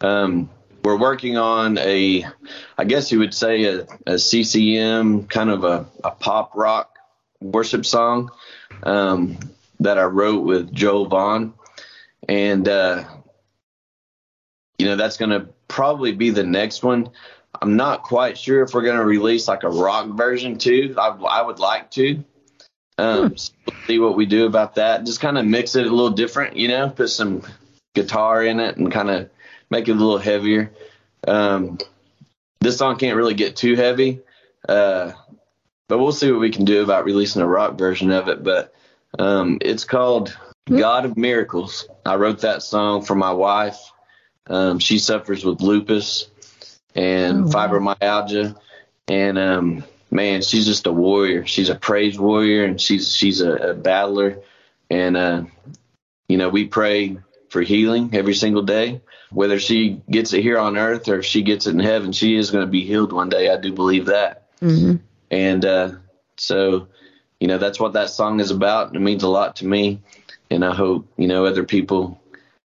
Um, 0.00 0.50
we're 0.82 0.98
working 0.98 1.38
on 1.38 1.78
a, 1.78 2.26
I 2.76 2.84
guess 2.84 3.10
you 3.10 3.18
would 3.20 3.34
say 3.34 3.64
a, 3.64 3.86
a 4.06 4.18
CCM 4.18 5.26
kind 5.26 5.50
of 5.50 5.64
a, 5.64 5.86
a 6.02 6.10
pop 6.10 6.52
rock 6.54 6.98
worship 7.40 7.86
song. 7.86 8.30
Um, 8.82 9.38
that 9.80 9.98
I 9.98 10.04
wrote 10.04 10.44
with 10.44 10.72
Joel 10.72 11.06
Vaughn, 11.06 11.54
and 12.28 12.66
uh, 12.68 13.04
you 14.78 14.86
know 14.86 14.96
that's 14.96 15.16
going 15.16 15.30
to 15.30 15.48
probably 15.68 16.12
be 16.12 16.30
the 16.30 16.44
next 16.44 16.82
one. 16.82 17.10
I'm 17.60 17.76
not 17.76 18.02
quite 18.02 18.36
sure 18.36 18.62
if 18.62 18.74
we're 18.74 18.82
going 18.82 18.98
to 18.98 19.04
release 19.04 19.48
like 19.48 19.62
a 19.62 19.70
rock 19.70 20.08
version 20.08 20.58
too. 20.58 20.94
I, 20.98 21.08
I 21.08 21.42
would 21.42 21.58
like 21.58 21.90
to, 21.92 22.24
Um, 22.98 23.28
hmm. 23.28 23.36
so 23.36 23.52
we'll 23.66 23.76
see 23.86 23.98
what 23.98 24.16
we 24.16 24.26
do 24.26 24.46
about 24.46 24.74
that. 24.76 25.04
Just 25.04 25.20
kind 25.20 25.38
of 25.38 25.46
mix 25.46 25.76
it 25.76 25.86
a 25.86 25.90
little 25.90 26.10
different, 26.10 26.56
you 26.56 26.68
know, 26.68 26.90
put 26.90 27.10
some 27.10 27.42
guitar 27.94 28.44
in 28.44 28.60
it 28.60 28.76
and 28.76 28.90
kind 28.92 29.10
of 29.10 29.30
make 29.70 29.88
it 29.88 29.92
a 29.92 29.94
little 29.94 30.18
heavier. 30.18 30.72
Um, 31.26 31.78
this 32.60 32.78
song 32.78 32.96
can't 32.98 33.16
really 33.16 33.34
get 33.34 33.56
too 33.56 33.76
heavy, 33.76 34.20
uh, 34.68 35.12
but 35.88 35.98
we'll 35.98 36.12
see 36.12 36.30
what 36.30 36.40
we 36.40 36.50
can 36.50 36.64
do 36.64 36.82
about 36.82 37.04
releasing 37.04 37.42
a 37.42 37.46
rock 37.46 37.78
version 37.78 38.10
of 38.10 38.28
it. 38.28 38.42
But 38.42 38.74
um, 39.18 39.58
it's 39.60 39.84
called 39.84 40.36
God 40.68 41.04
of 41.04 41.16
Miracles. 41.16 41.88
I 42.04 42.16
wrote 42.16 42.40
that 42.40 42.62
song 42.62 43.02
for 43.02 43.14
my 43.14 43.32
wife. 43.32 43.78
Um, 44.46 44.78
she 44.78 44.98
suffers 44.98 45.44
with 45.44 45.60
lupus 45.60 46.28
and 46.94 47.44
oh, 47.44 47.48
fibromyalgia, 47.48 48.56
and 49.08 49.38
um, 49.38 49.84
man, 50.10 50.42
she's 50.42 50.66
just 50.66 50.86
a 50.86 50.92
warrior. 50.92 51.46
She's 51.46 51.70
a 51.70 51.74
praise 51.74 52.18
warrior, 52.18 52.64
and 52.64 52.80
she's 52.80 53.14
she's 53.14 53.40
a, 53.40 53.52
a 53.52 53.74
battler. 53.74 54.38
And 54.90 55.16
uh, 55.16 55.44
you 56.28 56.36
know, 56.36 56.48
we 56.48 56.66
pray 56.66 57.16
for 57.48 57.62
healing 57.62 58.10
every 58.12 58.34
single 58.34 58.62
day. 58.62 59.00
Whether 59.30 59.58
she 59.58 60.02
gets 60.10 60.32
it 60.32 60.42
here 60.42 60.58
on 60.58 60.76
earth 60.76 61.08
or 61.08 61.18
if 61.18 61.24
she 61.24 61.42
gets 61.42 61.66
it 61.66 61.70
in 61.70 61.80
heaven, 61.80 62.12
she 62.12 62.36
is 62.36 62.50
going 62.50 62.64
to 62.64 62.70
be 62.70 62.84
healed 62.84 63.12
one 63.12 63.28
day. 63.28 63.50
I 63.50 63.56
do 63.56 63.72
believe 63.72 64.06
that. 64.06 64.48
Mm-hmm. 64.60 64.96
And 65.30 65.64
uh, 65.64 65.92
so, 66.36 66.88
you 67.40 67.48
know, 67.48 67.58
that's 67.58 67.80
what 67.80 67.94
that 67.94 68.10
song 68.10 68.40
is 68.40 68.50
about. 68.50 68.94
It 68.94 69.00
means 69.00 69.22
a 69.22 69.28
lot 69.28 69.56
to 69.56 69.66
me. 69.66 70.00
And 70.50 70.64
I 70.64 70.74
hope, 70.74 71.06
you 71.16 71.26
know, 71.26 71.46
other 71.46 71.64
people 71.64 72.20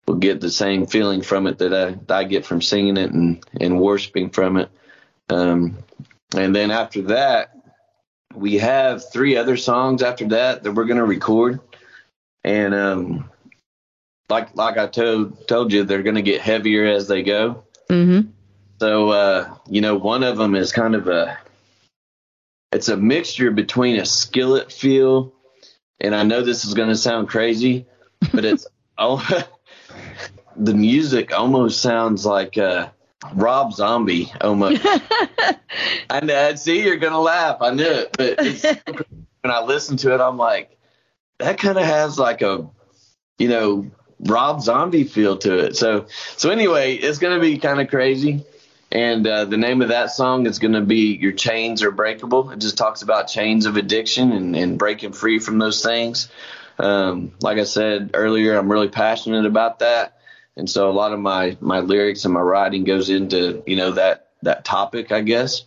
will 0.09 0.17
get 0.17 0.41
the 0.41 0.51
same 0.51 0.87
feeling 0.87 1.21
from 1.21 1.47
it 1.47 1.59
that 1.59 1.75
I, 1.75 1.91
that 1.91 2.11
I 2.11 2.25
get 2.25 2.47
from 2.47 2.63
singing 2.63 2.97
it 2.97 3.13
and, 3.13 3.45
and 3.61 3.79
worshiping 3.79 4.31
from 4.31 4.57
it. 4.57 4.71
Um, 5.29 5.77
and 6.35 6.57
then 6.57 6.71
after 6.71 7.03
that, 7.03 7.55
we 8.35 8.59
have 8.59 9.13
three 9.13 9.37
other 9.37 9.57
songs 9.57 10.03
after 10.03 10.29
that 10.29 10.63
that 10.63 10.73
we're 10.73 10.87
going 10.87 10.99
to 10.99 11.05
record. 11.05 11.61
And 12.43 12.75
um, 12.75 13.31
like 14.31 14.57
like 14.57 14.79
I 14.79 14.87
told 14.87 15.47
told 15.47 15.73
you, 15.73 15.85
they're 15.85 16.03
going 16.03 16.17
to 16.17 16.23
get 16.23 16.41
heavier 16.41 16.87
as 16.87 17.07
they 17.09 17.23
go. 17.23 17.65
Mm-hmm. 17.91 18.31
So 18.81 19.11
uh, 19.11 19.55
you 19.69 19.81
know, 19.81 19.97
one 19.97 20.23
of 20.23 20.39
them 20.39 20.55
is 20.55 20.73
kind 20.73 20.95
of 20.95 21.09
a 21.09 21.39
it's 22.73 22.89
a 22.89 22.97
mixture 22.97 23.51
between 23.51 23.99
a 23.99 24.07
skillet 24.07 24.73
feel, 24.73 25.35
and 26.01 26.15
I 26.15 26.23
know 26.23 26.43
this 26.43 26.65
is 26.65 26.75
going 26.75 26.91
to 26.91 26.97
sound 26.97 27.29
crazy, 27.29 27.87
but 28.33 28.45
it's 28.45 28.67
oh, 28.99 29.49
the 30.57 30.75
music 30.75 31.33
almost 31.33 31.81
sounds 31.81 32.27
like 32.27 32.59
uh, 32.59 32.89
Rob 33.35 33.73
Zombie 33.73 34.33
almost. 34.41 34.83
I 36.11 36.21
know. 36.21 36.55
See, 36.57 36.85
you're 36.85 36.97
gonna 36.97 37.21
laugh. 37.21 37.59
I 37.61 37.71
knew 37.71 37.85
it, 37.85 38.17
but 38.17 38.39
when 39.43 39.53
I 39.53 39.63
listen 39.63 39.97
to 39.99 40.15
it, 40.15 40.21
I'm 40.21 40.37
like, 40.37 40.77
that 41.39 41.59
kind 41.59 41.79
of 41.79 41.85
has 41.85 42.19
like 42.19 42.43
a, 42.43 42.69
you 43.39 43.49
know, 43.49 43.91
Rob 44.21 44.61
Zombie 44.63 45.05
feel 45.05 45.37
to 45.39 45.59
it. 45.59 45.77
So 45.77 46.07
so 46.37 46.51
anyway, 46.51 46.95
it's 46.95 47.19
gonna 47.19 47.41
be 47.41 47.59
kind 47.59 47.81
of 47.81 47.89
crazy. 47.89 48.45
And 48.91 49.27
uh, 49.27 49.45
the 49.45 49.59
name 49.59 49.83
of 49.83 49.89
that 49.89 50.13
song 50.13 50.47
is 50.47 50.59
going 50.59 50.73
to 50.73 50.81
be 50.81 51.15
Your 51.17 51.33
Chains 51.33 51.83
Are 51.83 51.91
Breakable. 51.91 52.51
It 52.51 52.59
just 52.59 52.79
talks 52.79 53.03
about 53.03 53.29
chains 53.29 53.67
of 53.67 53.77
addiction 53.77 54.33
and, 54.33 54.57
and 54.57 54.79
breaking 54.79 55.13
free 55.13 55.39
from 55.39 55.59
those 55.59 55.83
things. 55.83 56.31
Um, 56.79 57.33
like 57.41 57.59
I 57.59 57.65
said 57.65 58.11
earlier, 58.15 58.57
I'm 58.57 58.71
really 58.71 58.89
passionate 58.89 59.47
about 59.47 59.81
that. 59.81 60.21
And 60.57 60.69
so 60.69 60.91
a 60.91 60.93
lot 60.93 61.13
of 61.13 61.21
my, 61.21 61.57
my 61.61 61.81
lyrics 61.81 62.25
and 62.25 62.35
my 62.35 62.41
writing 62.41 62.85
goes 62.85 63.11
into, 63.11 63.63
you 63.67 63.77
know, 63.77 63.93
that, 63.93 64.31
that 64.43 64.65
topic, 64.65 65.13
I 65.13 65.21
guess. 65.21 65.65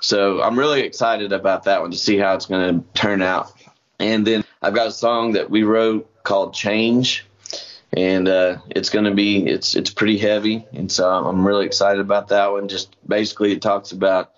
So 0.00 0.42
I'm 0.42 0.58
really 0.58 0.82
excited 0.82 1.32
about 1.32 1.64
that 1.64 1.80
one 1.80 1.90
to 1.90 1.96
see 1.96 2.18
how 2.18 2.34
it's 2.34 2.46
going 2.46 2.80
to 2.80 2.98
turn 2.98 3.22
out. 3.22 3.52
And 3.98 4.26
then 4.26 4.44
I've 4.60 4.74
got 4.74 4.88
a 4.88 4.92
song 4.92 5.32
that 5.32 5.50
we 5.50 5.62
wrote 5.62 6.10
called 6.22 6.54
Change 6.54 7.26
and 7.92 8.28
uh, 8.28 8.58
it's 8.68 8.90
going 8.90 9.04
to 9.06 9.14
be 9.14 9.46
it's 9.46 9.74
it's 9.74 9.90
pretty 9.90 10.18
heavy, 10.18 10.66
and 10.72 10.90
so 10.90 11.08
I'm 11.08 11.46
really 11.46 11.66
excited 11.66 12.00
about 12.00 12.28
that 12.28 12.52
one. 12.52 12.68
Just 12.68 12.96
basically, 13.08 13.52
it 13.52 13.62
talks 13.62 13.92
about 13.92 14.32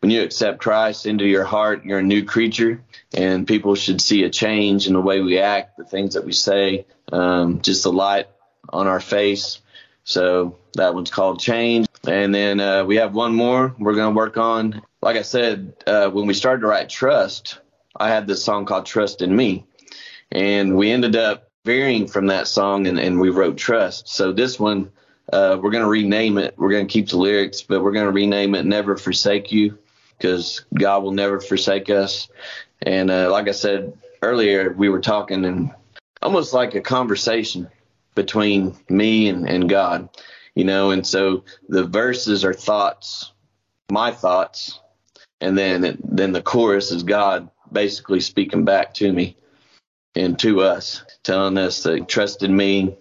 when 0.00 0.10
you 0.10 0.22
accept 0.22 0.60
Christ 0.60 1.06
into 1.06 1.26
your 1.26 1.44
heart, 1.44 1.84
you're 1.84 1.98
a 1.98 2.02
new 2.02 2.24
creature, 2.24 2.82
and 3.14 3.46
people 3.46 3.74
should 3.74 4.00
see 4.00 4.22
a 4.24 4.30
change 4.30 4.86
in 4.86 4.92
the 4.92 5.00
way 5.00 5.20
we 5.20 5.38
act, 5.38 5.76
the 5.76 5.84
things 5.84 6.14
that 6.14 6.24
we 6.24 6.32
say, 6.32 6.86
um, 7.12 7.60
just 7.62 7.82
the 7.82 7.92
light 7.92 8.28
on 8.68 8.86
our 8.86 9.00
face. 9.00 9.60
So 10.04 10.58
that 10.74 10.94
one's 10.94 11.10
called 11.10 11.40
Change. 11.40 11.86
And 12.06 12.34
then 12.34 12.60
uh, 12.60 12.84
we 12.84 12.96
have 12.96 13.14
one 13.14 13.34
more 13.34 13.74
we're 13.78 13.94
going 13.94 14.14
to 14.14 14.16
work 14.16 14.36
on. 14.36 14.82
Like 15.02 15.16
I 15.16 15.22
said, 15.22 15.74
uh, 15.86 16.08
when 16.10 16.26
we 16.26 16.34
started 16.34 16.60
to 16.60 16.68
write 16.68 16.88
Trust, 16.88 17.58
I 17.96 18.08
had 18.08 18.26
this 18.26 18.44
song 18.44 18.66
called 18.66 18.86
Trust 18.86 19.20
in 19.20 19.34
Me. 19.34 19.66
And 20.30 20.76
we 20.76 20.90
ended 20.90 21.16
up 21.16 21.50
varying 21.64 22.06
from 22.06 22.26
that 22.28 22.46
song, 22.46 22.86
and, 22.86 22.98
and 22.98 23.20
we 23.20 23.30
wrote 23.30 23.56
Trust. 23.56 24.08
So 24.08 24.32
this 24.32 24.60
one, 24.60 24.90
uh, 25.32 25.58
we're 25.60 25.70
going 25.70 25.84
to 25.84 25.90
rename 25.90 26.38
it. 26.38 26.54
We're 26.56 26.70
going 26.70 26.86
to 26.86 26.92
keep 26.92 27.08
the 27.08 27.18
lyrics, 27.18 27.62
but 27.62 27.82
we're 27.82 27.92
going 27.92 28.06
to 28.06 28.12
rename 28.12 28.54
it 28.54 28.64
Never 28.64 28.96
Forsake 28.96 29.50
You 29.50 29.78
because 30.18 30.64
God 30.74 31.02
will 31.02 31.12
never 31.12 31.40
forsake 31.40 31.90
us. 31.90 32.28
And 32.82 33.10
uh, 33.10 33.30
like 33.30 33.48
I 33.48 33.52
said 33.52 33.96
earlier, 34.22 34.72
we 34.72 34.88
were 34.88 35.00
talking 35.00 35.44
and 35.44 35.72
almost 36.22 36.52
like 36.52 36.74
a 36.74 36.80
conversation 36.80 37.68
between 38.14 38.76
me 38.88 39.28
and, 39.28 39.48
and 39.48 39.68
God, 39.68 40.08
you 40.54 40.64
know, 40.64 40.90
and 40.90 41.06
so 41.06 41.44
the 41.68 41.84
verses 41.84 42.44
are 42.44 42.54
thoughts, 42.54 43.32
my 43.90 44.10
thoughts, 44.10 44.80
and 45.40 45.56
then 45.56 45.98
then 46.02 46.32
the 46.32 46.42
chorus 46.42 46.90
is 46.90 47.04
God 47.04 47.48
basically 47.70 48.20
speaking 48.20 48.64
back 48.64 48.94
to 48.94 49.12
me 49.12 49.36
and 50.16 50.38
to 50.40 50.62
us, 50.62 51.04
telling 51.22 51.56
us 51.58 51.84
to 51.84 52.00
trust 52.04 52.42
in 52.42 52.56
me 52.56 52.96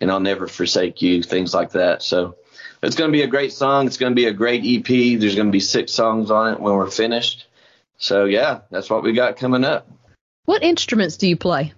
and 0.00 0.10
I'll 0.10 0.20
never 0.20 0.46
forsake 0.46 1.02
you, 1.02 1.22
things 1.22 1.54
like 1.54 1.70
that. 1.70 2.02
So 2.02 2.36
it's 2.82 2.96
going 2.96 3.10
to 3.10 3.16
be 3.16 3.22
a 3.22 3.28
great 3.28 3.52
song. 3.52 3.86
It's 3.86 3.96
going 3.96 4.12
to 4.12 4.16
be 4.16 4.26
a 4.26 4.32
great 4.32 4.62
EP. 4.64 4.86
There's 4.86 5.34
going 5.34 5.48
to 5.48 5.52
be 5.52 5.60
six 5.60 5.92
songs 5.92 6.30
on 6.30 6.54
it 6.54 6.60
when 6.60 6.74
we're 6.74 6.90
finished. 6.90 7.46
So 7.98 8.24
yeah, 8.24 8.60
that's 8.70 8.88
what 8.88 9.02
we 9.02 9.12
got 9.12 9.36
coming 9.36 9.64
up. 9.64 9.88
What 10.44 10.62
instruments 10.62 11.16
do 11.16 11.28
you 11.28 11.36
play? 11.36 11.74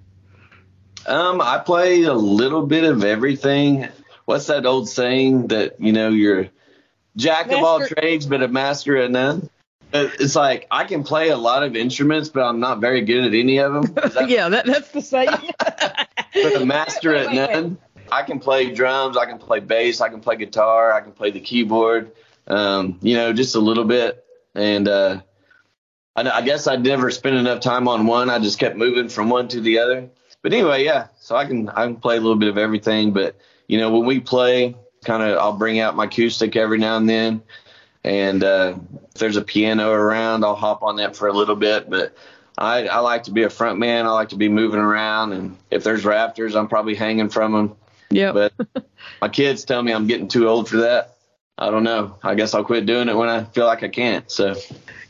Um, 1.07 1.41
I 1.41 1.59
play 1.59 2.03
a 2.03 2.15
little 2.15 2.67
bit 2.67 2.85
of 2.85 3.05
everything. 3.05 3.89
What's 4.27 4.47
that 4.47 4.67
old 4.67 4.89
saying 4.89 5.49
that 5.49 5.81
you 5.81 5.93
know 5.93 6.11
you're 6.11 6.49
jack 7.17 7.47
master. 7.47 7.57
of 7.59 7.65
all 7.65 7.87
trades 7.87 8.27
but 8.27 8.43
a 8.43 8.49
master 8.49 8.97
at 8.99 9.11
none? 9.11 9.49
It's 9.93 10.37
like 10.37 10.69
I 10.71 10.85
can 10.85 11.03
play 11.03 11.31
a 11.31 11.37
lot 11.37 11.65
of 11.65 11.75
instruments, 11.75 12.29
but 12.29 12.43
I'm 12.43 12.61
not 12.61 12.81
very 12.81 13.01
good 13.01 13.25
at 13.25 13.35
any 13.35 13.59
of 13.59 13.73
them. 13.73 13.95
That, 13.95 14.29
yeah, 14.29 14.49
that, 14.49 14.67
that's 14.67 14.91
the 14.91 15.03
saying. 15.03 15.31
but 15.59 16.63
a 16.63 16.65
master 16.65 17.15
at 17.15 17.33
none. 17.35 17.79
I 18.13 18.23
can 18.23 18.41
play 18.41 18.71
drums, 18.71 19.17
I 19.17 19.27
can 19.27 19.39
play 19.39 19.61
bass, 19.61 20.01
I 20.01 20.09
can 20.09 20.21
play 20.21 20.37
guitar, 20.37 20.93
I 20.93 21.01
can 21.01 21.13
play 21.13 21.31
the 21.31 21.41
keyboard. 21.41 22.13
Um, 22.47 22.99
you 23.03 23.15
know, 23.15 23.33
just 23.33 23.55
a 23.55 23.61
little 23.61 23.85
bit. 23.85 24.25
And 24.55 24.89
uh, 24.89 25.21
I, 26.17 26.29
I 26.29 26.43
guess 26.43 26.67
I 26.67 26.77
never 26.77 27.11
spent 27.11 27.37
enough 27.37 27.61
time 27.61 27.89
on 27.89 28.07
one. 28.07 28.31
I 28.31 28.39
just 28.39 28.59
kept 28.59 28.77
moving 28.77 29.09
from 29.09 29.31
one 29.31 29.49
to 29.49 29.61
the 29.61 29.79
other. 29.79 30.11
But 30.43 30.53
anyway, 30.53 30.85
yeah. 30.85 31.09
So 31.19 31.37
I 31.37 31.45
can 31.45 31.69
I 31.69 31.85
can 31.85 31.97
play 31.97 32.17
a 32.17 32.21
little 32.21 32.37
bit 32.37 32.49
of 32.49 32.59
everything. 32.59 33.13
But 33.13 33.37
you 33.69 33.79
know, 33.79 33.91
when 33.91 34.07
we 34.07 34.21
play, 34.21 34.75
kind 35.05 35.23
of 35.23 35.39
I'll 35.39 35.57
bring 35.57 35.81
out 35.81 35.97
my 35.97 36.05
acoustic 36.07 36.57
every 36.57 36.79
now 36.79 36.97
and 36.97 37.09
then. 37.09 37.43
And 38.03 38.43
uh, 38.43 38.77
if 39.09 39.15
there's 39.15 39.37
a 39.37 39.43
piano 39.43 39.91
around, 39.91 40.45
I'll 40.45 40.57
hop 40.57 40.83
on 40.83 40.97
that 40.97 41.15
for 41.15 41.29
a 41.29 41.33
little 41.33 41.57
bit. 41.57 41.91
But 41.91 42.17
I, 42.57 42.87
I 42.87 42.99
like 43.01 43.25
to 43.25 43.31
be 43.31 43.43
a 43.43 43.51
front 43.51 43.79
man. 43.79 44.07
I 44.07 44.11
like 44.11 44.31
to 44.31 44.37
be 44.37 44.49
moving 44.49 44.81
around. 44.81 45.33
And 45.33 45.57
if 45.71 45.85
there's 45.85 46.05
rafters, 46.05 46.57
I'm 46.57 46.69
probably 46.69 46.95
hanging 46.95 47.29
from 47.29 47.53
them. 47.53 47.77
Yeah. 48.11 48.33
But 48.33 48.53
my 49.21 49.29
kids 49.29 49.65
tell 49.65 49.83
me 49.83 49.93
I'm 49.93 50.07
getting 50.07 50.29
too 50.29 50.49
old 50.49 50.69
for 50.69 50.79
that. 50.79 51.17
I 51.57 51.71
don't 51.71 51.85
know. 51.85 52.17
I 52.23 52.35
guess 52.35 52.55
I'll 52.55 52.65
quit 52.65 52.87
doing 52.87 53.09
it 53.09 53.17
when 53.17 53.29
I 53.29 53.45
feel 53.45 53.67
like 53.67 53.83
I 53.83 53.89
can't. 53.89 54.31
So. 54.31 54.57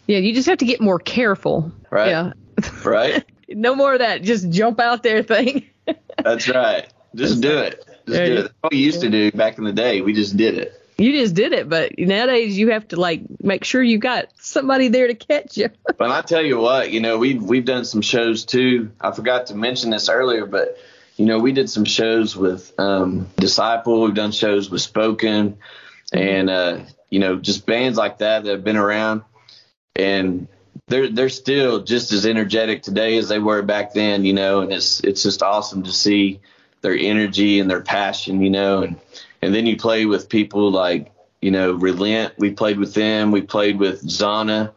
Yeah, 0.07 0.19
you 0.19 0.35
just 0.35 0.49
have 0.49 0.59
to 0.59 0.65
get 0.65 0.81
more 0.81 0.99
careful. 0.99 1.73
Right. 1.91 2.09
Yeah. 2.09 2.33
Right. 2.85 3.25
no 3.49 3.75
more 3.75 3.95
of 3.95 4.01
that 4.01 4.23
just 4.23 4.51
jump 4.51 4.81
out 4.81 5.03
there 5.03 5.23
thing. 5.23 5.65
That's 6.23 6.47
right. 6.47 6.87
Just 7.15 7.41
do 7.41 7.57
it. 7.59 7.83
Just 8.07 8.07
do 8.07 8.15
it. 8.15 8.43
That's 8.43 8.55
what 8.61 8.73
we 8.73 8.79
used 8.79 9.01
to 9.01 9.09
do 9.09 9.33
back 9.33 9.57
in 9.57 9.65
the 9.65 9.73
day. 9.73 10.03
We 10.03 10.13
just 10.13 10.37
did 10.37 10.59
it 10.59 10.81
you 11.01 11.13
just 11.13 11.35
did 11.35 11.53
it, 11.53 11.69
but 11.69 11.99
nowadays 11.99 12.59
you 12.59 12.71
have 12.71 12.87
to 12.89 12.97
like 13.01 13.23
make 13.43 13.65
sure 13.65 13.83
you 13.83 13.99
got 13.99 14.27
somebody 14.39 14.89
there 14.89 15.07
to 15.07 15.15
catch 15.15 15.57
you. 15.57 15.71
but 15.97 16.11
I 16.11 16.21
tell 16.21 16.43
you 16.43 16.59
what, 16.59 16.91
you 16.91 17.01
know, 17.01 17.19
we've 17.19 17.43
we've 17.43 17.65
done 17.65 17.85
some 17.85 18.03
shows 18.03 18.45
too. 18.45 18.93
I 19.01 19.13
forgot 19.13 19.47
to 19.47 19.55
mention 19.55 19.91
this 19.91 20.09
earlier, 20.09 20.45
but 20.45 20.77
you 21.21 21.27
know, 21.27 21.39
we 21.39 21.53
did 21.53 21.69
some 21.69 21.85
shows 21.85 22.35
with 22.35 22.73
um, 22.79 23.29
Disciple. 23.37 24.01
We've 24.01 24.15
done 24.15 24.33
shows 24.33 24.71
with 24.71 24.81
Spoken, 24.81 25.59
and 26.15 26.49
uh, 26.49 26.79
you 27.11 27.19
know, 27.19 27.37
just 27.37 27.67
bands 27.67 27.99
like 27.99 28.17
that 28.19 28.45
that 28.45 28.51
have 28.51 28.65
been 28.65 28.79
around, 28.79 29.21
and 29.95 30.49
they're 30.89 31.11
they're 31.11 31.29
still 31.29 31.83
just 31.83 32.13
as 32.13 32.25
energetic 32.25 32.83
today 32.83 33.19
as 33.19 33.29
they 33.29 33.39
were 33.39 33.61
back 33.61 33.93
then. 33.93 34.25
You 34.25 34.33
know, 34.33 34.63
and 34.63 34.73
it's 34.73 35.01
it's 35.01 35.23
just 35.23 35.43
awesome 35.43 35.83
to 35.83 35.93
see 35.93 36.41
their 36.81 36.97
energy 36.97 37.61
and 37.61 37.71
their 37.71 37.83
passion. 37.83 38.41
You 38.41 38.49
know, 38.49 38.83
and 38.83 38.99
and 39.43 39.55
then 39.55 39.67
you 39.67 39.77
play 39.77 40.07
with 40.07 40.31
people 40.31 40.71
like, 40.71 41.13
you 41.43 41.51
know, 41.51 41.73
Relent. 41.75 42.33
We 42.39 42.53
played 42.53 42.79
with 42.79 42.95
them. 42.95 43.31
We 43.31 43.43
played 43.43 43.79
with 43.79 44.03
Zana. 44.09 44.73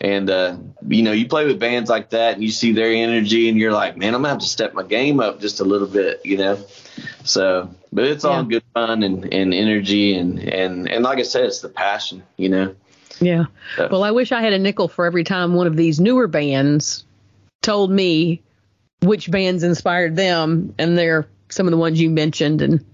And 0.00 0.30
uh, 0.30 0.56
you 0.88 1.02
know, 1.02 1.12
you 1.12 1.28
play 1.28 1.44
with 1.44 1.60
bands 1.60 1.90
like 1.90 2.10
that, 2.10 2.34
and 2.34 2.42
you 2.42 2.50
see 2.50 2.72
their 2.72 2.90
energy, 2.90 3.48
and 3.50 3.58
you're 3.58 3.72
like, 3.72 3.98
man, 3.98 4.14
I'm 4.14 4.22
gonna 4.22 4.30
have 4.30 4.38
to 4.38 4.46
step 4.46 4.72
my 4.72 4.82
game 4.82 5.20
up 5.20 5.40
just 5.40 5.60
a 5.60 5.64
little 5.64 5.86
bit, 5.86 6.24
you 6.24 6.38
know. 6.38 6.58
So, 7.24 7.74
but 7.92 8.04
it's 8.04 8.24
all 8.24 8.42
good 8.44 8.62
fun 8.72 9.02
and, 9.02 9.32
and 9.32 9.52
energy, 9.52 10.16
and 10.16 10.38
and 10.38 10.88
and 10.88 11.04
like 11.04 11.18
I 11.18 11.22
said, 11.22 11.44
it's 11.44 11.60
the 11.60 11.68
passion, 11.68 12.22
you 12.38 12.48
know. 12.48 12.74
Yeah. 13.20 13.44
So. 13.76 13.88
Well, 13.90 14.02
I 14.02 14.10
wish 14.12 14.32
I 14.32 14.40
had 14.40 14.54
a 14.54 14.58
nickel 14.58 14.88
for 14.88 15.04
every 15.04 15.24
time 15.24 15.54
one 15.54 15.66
of 15.66 15.76
these 15.76 16.00
newer 16.00 16.26
bands 16.26 17.04
told 17.60 17.90
me 17.90 18.42
which 19.02 19.30
bands 19.30 19.62
inspired 19.62 20.16
them, 20.16 20.74
and 20.78 20.96
they're 20.96 21.28
some 21.50 21.66
of 21.66 21.72
the 21.72 21.76
ones 21.76 22.00
you 22.00 22.08
mentioned, 22.08 22.62
and 22.62 22.84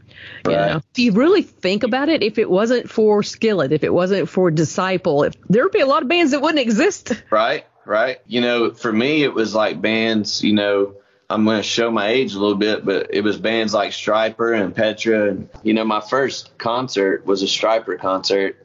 you 0.46 0.55
right. 0.55 0.72
know, 0.72 0.76
if 0.76 0.98
you 0.98 1.12
really 1.12 1.42
think 1.42 1.83
about 1.83 2.09
it, 2.09 2.22
if 2.22 2.38
it 2.38 2.48
wasn't 2.48 2.90
for 2.90 3.22
Skillet, 3.22 3.72
if 3.72 3.85
it 3.85 3.92
wasn't 3.92 4.29
for 4.29 4.50
Disciple, 4.50 5.24
if 5.24 5.35
there 5.48 5.62
would 5.62 5.72
be 5.72 5.81
a 5.81 5.87
lot 5.87 6.02
of 6.02 6.09
bands 6.09 6.33
that 6.33 6.40
wouldn't 6.40 6.61
exist. 6.61 7.12
Right, 7.31 7.66
right. 7.85 8.20
You 8.26 8.40
know, 8.40 8.72
for 8.72 8.92
me, 8.92 9.22
it 9.22 9.35
was 9.35 9.55
like 9.55 9.81
bands. 9.81 10.42
You 10.42 10.55
know, 10.55 10.96
I'm 11.29 11.44
going 11.44 11.59
to 11.59 11.62
show 11.62 11.90
my 11.90 12.09
age 12.09 12.35
a 12.35 12.38
little 12.38 12.57
bit, 12.57 12.85
but 12.85 13.09
it 13.12 13.22
was 13.22 13.37
bands 13.38 13.74
like 13.74 13.90
Stryper 13.90 14.59
and 14.59 14.74
Petra. 14.74 15.31
And 15.31 15.48
you 15.62 15.74
know, 15.74 15.85
my 15.85 16.00
first 16.00 16.57
concert 16.59 17.26
was 17.26 17.42
a 17.42 17.46
Stryper 17.46 17.98
concert, 17.98 18.64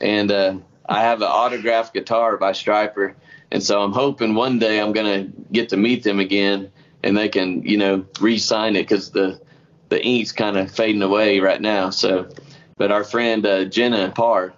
and 0.00 0.30
uh, 0.30 0.56
I 0.86 1.02
have 1.02 1.22
an 1.22 1.28
autographed 1.28 1.94
guitar 1.94 2.36
by 2.36 2.52
Stryper, 2.52 3.14
and 3.50 3.62
so 3.62 3.82
I'm 3.82 3.92
hoping 3.92 4.34
one 4.34 4.58
day 4.58 4.80
I'm 4.80 4.92
going 4.92 5.26
to 5.26 5.42
get 5.52 5.68
to 5.70 5.76
meet 5.76 6.02
them 6.02 6.18
again, 6.18 6.72
and 7.02 7.16
they 7.16 7.28
can, 7.28 7.62
you 7.62 7.78
know, 7.78 8.06
re-sign 8.20 8.76
it 8.76 8.82
because 8.82 9.10
the 9.10 9.40
the 9.90 10.02
ink's 10.02 10.32
kind 10.32 10.56
of 10.56 10.70
fading 10.70 11.02
away 11.02 11.40
right 11.40 11.60
now. 11.60 11.90
So, 11.90 12.28
but 12.76 12.90
our 12.90 13.04
friend 13.04 13.44
uh, 13.44 13.64
Jenna 13.66 14.10
Parr, 14.10 14.54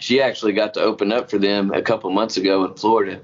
she 0.00 0.20
actually 0.20 0.54
got 0.54 0.74
to 0.74 0.80
open 0.80 1.12
up 1.12 1.30
for 1.30 1.38
them 1.38 1.72
a 1.72 1.82
couple 1.82 2.10
months 2.10 2.36
ago 2.36 2.64
in 2.64 2.74
Florida, 2.74 3.20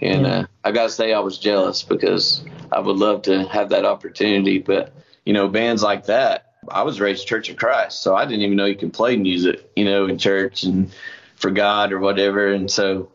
and 0.00 0.26
uh, 0.26 0.46
I 0.64 0.72
got 0.72 0.84
to 0.84 0.90
say 0.90 1.12
I 1.12 1.20
was 1.20 1.38
jealous 1.38 1.82
because 1.82 2.44
I 2.72 2.80
would 2.80 2.96
love 2.96 3.22
to 3.22 3.44
have 3.44 3.68
that 3.68 3.84
opportunity. 3.84 4.58
But 4.58 4.92
you 5.24 5.32
know, 5.32 5.46
bands 5.46 5.82
like 5.82 6.06
that, 6.06 6.54
I 6.68 6.82
was 6.82 6.98
raised 6.98 7.28
Church 7.28 7.48
of 7.48 7.56
Christ, 7.56 8.02
so 8.02 8.16
I 8.16 8.24
didn't 8.24 8.42
even 8.42 8.56
know 8.56 8.66
you 8.66 8.74
could 8.74 8.92
play 8.92 9.16
music, 9.16 9.70
you 9.76 9.84
know, 9.84 10.06
in 10.06 10.18
church 10.18 10.64
and 10.64 10.90
for 11.36 11.50
God 11.50 11.92
or 11.92 12.00
whatever, 12.00 12.48
and 12.48 12.70
so 12.70 13.12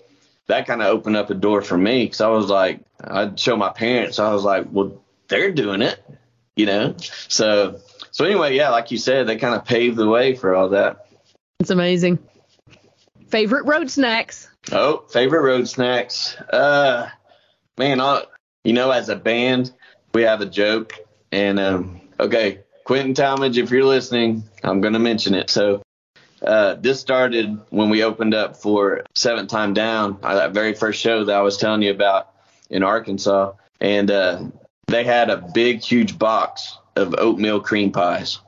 that 0.48 0.68
kind 0.68 0.82
of 0.82 0.88
opened 0.88 1.18
up 1.18 1.32
a 1.32 1.34
door 1.34 1.64
for 1.64 1.78
me 1.78 2.06
because 2.06 2.22
I 2.22 2.28
was 2.28 2.48
like, 2.48 2.80
I'd 3.04 3.40
show 3.40 3.58
my 3.58 3.70
parents, 3.70 4.20
I 4.20 4.32
was 4.32 4.44
like, 4.44 4.68
well, 4.72 5.02
they're 5.28 5.52
doing 5.52 5.82
it 5.82 6.00
you 6.56 6.66
know. 6.66 6.96
So 7.28 7.80
so 8.12 8.26
anyway, 8.26 8.56
yeah, 8.56 8.70
like 8.70 8.92
you 8.92 8.98
said, 8.98 9.28
they 9.28 9.36
kind 9.36 9.56
of 9.56 9.66
paved 9.66 9.98
the 9.98 10.08
way 10.08 10.36
for 10.36 10.56
all 10.56 10.70
that. 10.70 11.08
It's 11.60 11.70
amazing. 11.70 12.20
Favorite 13.28 13.66
road 13.66 13.90
snacks? 13.90 14.48
Oh, 14.72 15.04
favorite 15.10 15.42
road 15.42 15.68
snacks. 15.68 16.36
Uh, 16.38 17.10
man, 17.78 18.00
I, 18.00 18.24
you 18.64 18.74
know, 18.74 18.92
as 18.92 19.10
a 19.10 19.16
band, 19.16 19.74
we 20.14 20.24
have 20.24 20.42
a 20.42 20.46
joke, 20.46 20.94
and 21.32 21.60
um, 21.60 22.02
okay, 22.20 22.62
Quentin 22.86 23.14
Talmadge, 23.14 23.58
if 23.58 23.72
you're 23.72 23.84
listening, 23.84 24.44
I'm 24.64 24.82
gonna 24.82 25.00
mention 25.00 25.34
it. 25.34 25.50
So. 25.50 25.82
Uh, 26.42 26.76
this 26.76 27.00
started 27.00 27.60
when 27.70 27.90
we 27.90 28.04
opened 28.04 28.36
up 28.36 28.58
for 28.58 29.04
Seventh 29.16 29.50
Time 29.50 29.74
Down, 29.74 30.20
uh, 30.22 30.36
that 30.36 30.52
very 30.54 30.76
first 30.76 31.02
show 31.02 31.24
that 31.24 31.36
I 31.36 31.42
was 31.42 31.58
telling 31.58 31.82
you 31.82 31.90
about 31.90 32.30
in 32.70 32.84
Arkansas. 32.84 33.54
And 33.82 34.12
uh, 34.12 34.44
they 34.88 35.04
had 35.04 35.30
a 35.30 35.38
big, 35.38 35.82
huge 35.82 36.18
box 36.18 36.78
of 36.96 37.16
oatmeal 37.18 37.60
cream 37.60 37.92
pies. 37.92 38.40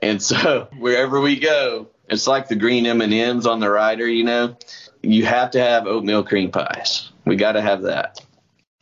And 0.00 0.22
so 0.22 0.68
wherever 0.78 1.20
we 1.20 1.38
go, 1.38 1.88
it's 2.08 2.26
like 2.26 2.48
the 2.48 2.56
green 2.56 2.86
M&Ms 2.86 3.46
on 3.46 3.60
the 3.60 3.70
rider, 3.70 4.08
you 4.08 4.24
know. 4.24 4.56
You 5.02 5.26
have 5.26 5.52
to 5.52 5.60
have 5.60 5.86
oatmeal 5.86 6.24
cream 6.24 6.50
pies. 6.50 7.10
We 7.24 7.36
got 7.36 7.52
to 7.52 7.60
have 7.60 7.82
that. 7.82 8.20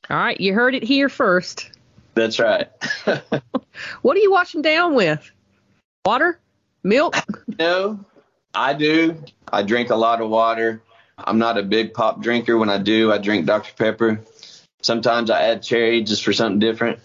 All 0.08 0.16
right, 0.16 0.40
you 0.40 0.54
heard 0.54 0.74
it 0.74 0.84
here 0.84 1.08
first. 1.08 1.70
That's 2.14 2.38
right. 2.38 2.70
what 4.02 4.16
are 4.16 4.20
you 4.20 4.30
washing 4.30 4.62
down 4.62 4.94
with? 4.94 5.30
Water? 6.04 6.40
Milk? 6.82 7.16
No, 7.58 8.04
I 8.54 8.72
do. 8.72 9.16
I 9.52 9.62
drink 9.62 9.90
a 9.90 9.96
lot 9.96 10.20
of 10.20 10.30
water. 10.30 10.82
I'm 11.18 11.38
not 11.38 11.58
a 11.58 11.62
big 11.62 11.94
pop 11.94 12.22
drinker. 12.22 12.56
When 12.56 12.70
I 12.70 12.78
do, 12.78 13.12
I 13.12 13.18
drink 13.18 13.46
Dr. 13.46 13.72
Pepper. 13.76 14.20
Sometimes 14.82 15.30
I 15.30 15.42
add 15.42 15.62
cherry 15.62 16.02
just 16.02 16.24
for 16.24 16.32
something 16.32 16.58
different. 16.58 17.00